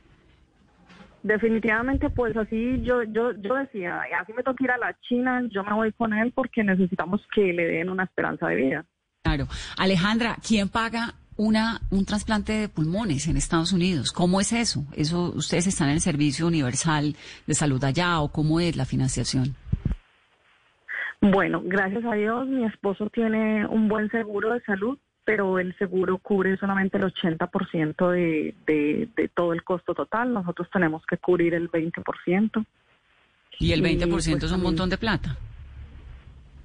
[1.22, 5.64] definitivamente, pues así yo, yo, yo decía, así me toca ir a la China, yo
[5.64, 8.86] me voy con él porque necesitamos que le den una esperanza de vida.
[9.32, 9.48] Claro.
[9.78, 14.12] Alejandra, ¿quién paga una, un trasplante de pulmones en Estados Unidos.
[14.12, 14.84] ¿Cómo es eso?
[14.94, 17.16] ¿Eso ustedes están en el Servicio Universal
[17.46, 19.56] de Salud allá o cómo es la financiación?
[21.20, 26.18] Bueno, gracias a Dios mi esposo tiene un buen seguro de salud, pero el seguro
[26.18, 30.32] cubre solamente el 80% de, de, de todo el costo total.
[30.32, 32.66] Nosotros tenemos que cubrir el 20%.
[33.60, 35.36] Y el 20% pues, es un montón de plata.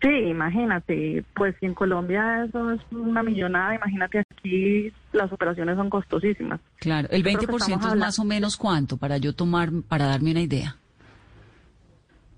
[0.02, 5.90] Sí, imagínate, pues si en Colombia eso es una millonada, imagínate aquí las operaciones son
[5.90, 6.60] costosísimas.
[6.80, 9.72] Claro, el Yo creo que 20% es hablando- más o menos cuánto para yo tomar,
[9.88, 10.76] para darme una idea.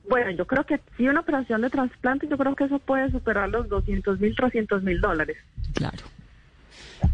[0.09, 3.49] Bueno, yo creo que si una operación de trasplante, yo creo que eso puede superar
[3.49, 5.37] los 200 mil, 300 mil dólares.
[5.73, 5.97] Claro.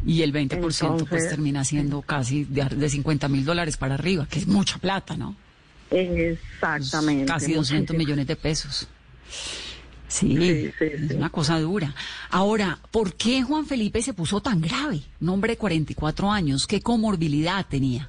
[0.05, 4.27] Y el 20% pues Entonces- termina siendo casi de, de 50 mil dólares para arriba,
[4.29, 5.35] que es mucha plata, ¿no?
[5.91, 7.25] Exactamente.
[7.25, 7.97] Casi 200 muchísimo.
[7.97, 8.87] millones de pesos.
[10.07, 11.93] Sí, es una cosa dura.
[12.29, 14.99] Ahora, ¿por qué Juan Felipe se puso tan grave?
[15.21, 18.07] Un hombre de 44 años, ¿qué comorbilidad tenía?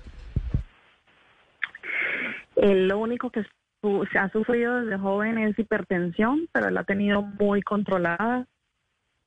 [2.56, 3.42] Él lo único que
[3.82, 8.46] su- se ha sufrido desde joven es hipertensión, pero él la ha tenido muy controlada.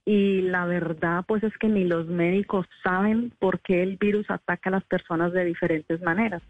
[0.05, 4.69] Y la verdad, pues es que ni los médicos saben por qué el virus ataca
[4.69, 6.41] a las personas de diferentes maneras.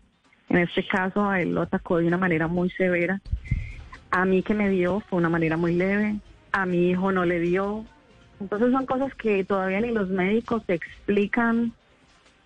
[0.47, 3.21] En este caso, a él lo atacó de una manera muy severa.
[4.11, 6.19] A mí que me dio fue una manera muy leve.
[6.51, 7.85] A mi hijo no le dio.
[8.39, 11.73] Entonces son cosas que todavía ni los médicos explican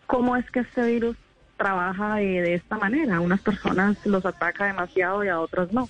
[0.08, 1.16] cómo es que este virus
[1.58, 3.18] trabaja de, de esta manera.
[3.18, 5.88] A unas personas los ataca demasiado y a otras no.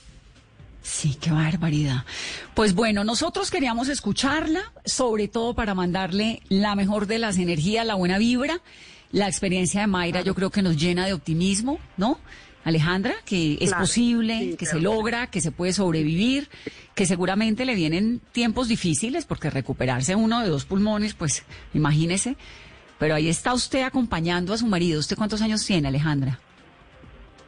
[0.83, 2.03] Sí, qué barbaridad.
[2.53, 7.95] Pues bueno, nosotros queríamos escucharla, sobre todo para mandarle la mejor de las energías, la
[7.95, 8.59] buena vibra.
[9.11, 12.19] La experiencia de Mayra yo creo que nos llena de optimismo, ¿no?
[12.63, 14.77] Alejandra, que es Claro, posible, sí, que claro.
[14.77, 16.49] se logra, que se puede sobrevivir,
[16.95, 21.43] que seguramente le vienen tiempos difíciles, porque recuperarse uno de dos pulmones, pues
[21.73, 22.37] imagínese.
[22.99, 24.99] Pero ahí está usted acompañando a su marido.
[24.99, 26.39] ¿Usted cuántos años tiene, Alejandra?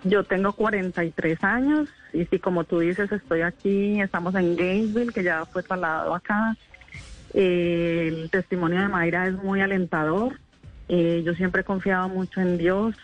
[0.03, 5.23] Yo tengo 43 años y si como tú dices estoy aquí, estamos en Gainesville, que
[5.23, 6.55] ya fue trasladado acá.
[7.33, 10.39] Eh, el testimonio de Mayra es muy alentador.
[10.89, 12.95] Eh, yo siempre he confiado mucho en Dios.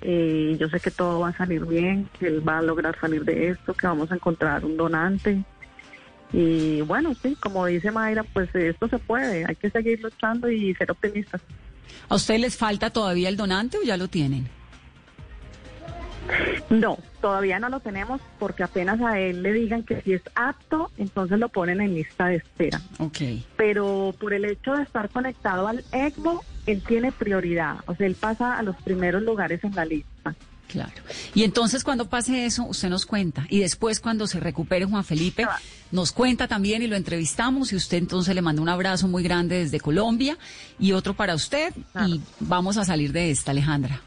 [0.00, 3.24] Eh, yo sé que todo va a salir bien, que Él va a lograr salir
[3.24, 5.42] de esto, que vamos a encontrar un donante.
[6.32, 9.44] Y bueno, sí, como dice Mayra, pues esto se puede.
[9.46, 11.40] Hay que seguir luchando y ser optimistas.
[12.08, 14.48] ¿A usted les falta todavía el donante o ya lo tienen?
[16.70, 20.90] No, todavía no lo tenemos porque apenas a él le digan que si es apto,
[20.98, 22.80] entonces lo ponen en lista de espera.
[22.98, 23.18] Ok.
[23.56, 27.76] Pero por el hecho de estar conectado al ECMO, él tiene prioridad.
[27.86, 30.34] O sea, él pasa a los primeros lugares en la lista.
[30.68, 30.92] Claro.
[31.34, 33.46] Y entonces cuando pase eso, usted nos cuenta.
[33.48, 35.46] Y después cuando se recupere Juan Felipe,
[35.90, 37.72] nos cuenta también y lo entrevistamos.
[37.72, 40.36] Y usted entonces le manda un abrazo muy grande desde Colombia
[40.78, 41.72] y otro para usted.
[42.06, 44.02] Y vamos a salir de esta, Alejandra.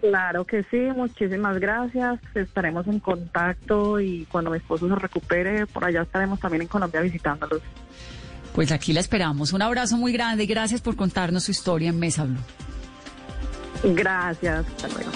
[0.00, 2.18] Claro que sí, muchísimas gracias.
[2.34, 7.00] Estaremos en contacto y cuando mi esposo se recupere, por allá estaremos también en Colombia
[7.00, 7.60] visitándolos.
[8.54, 9.52] Pues aquí la esperamos.
[9.52, 12.38] Un abrazo muy grande y gracias por contarnos su historia en Mesa Blue.
[13.94, 14.66] Gracias.
[14.66, 15.10] Hasta luego.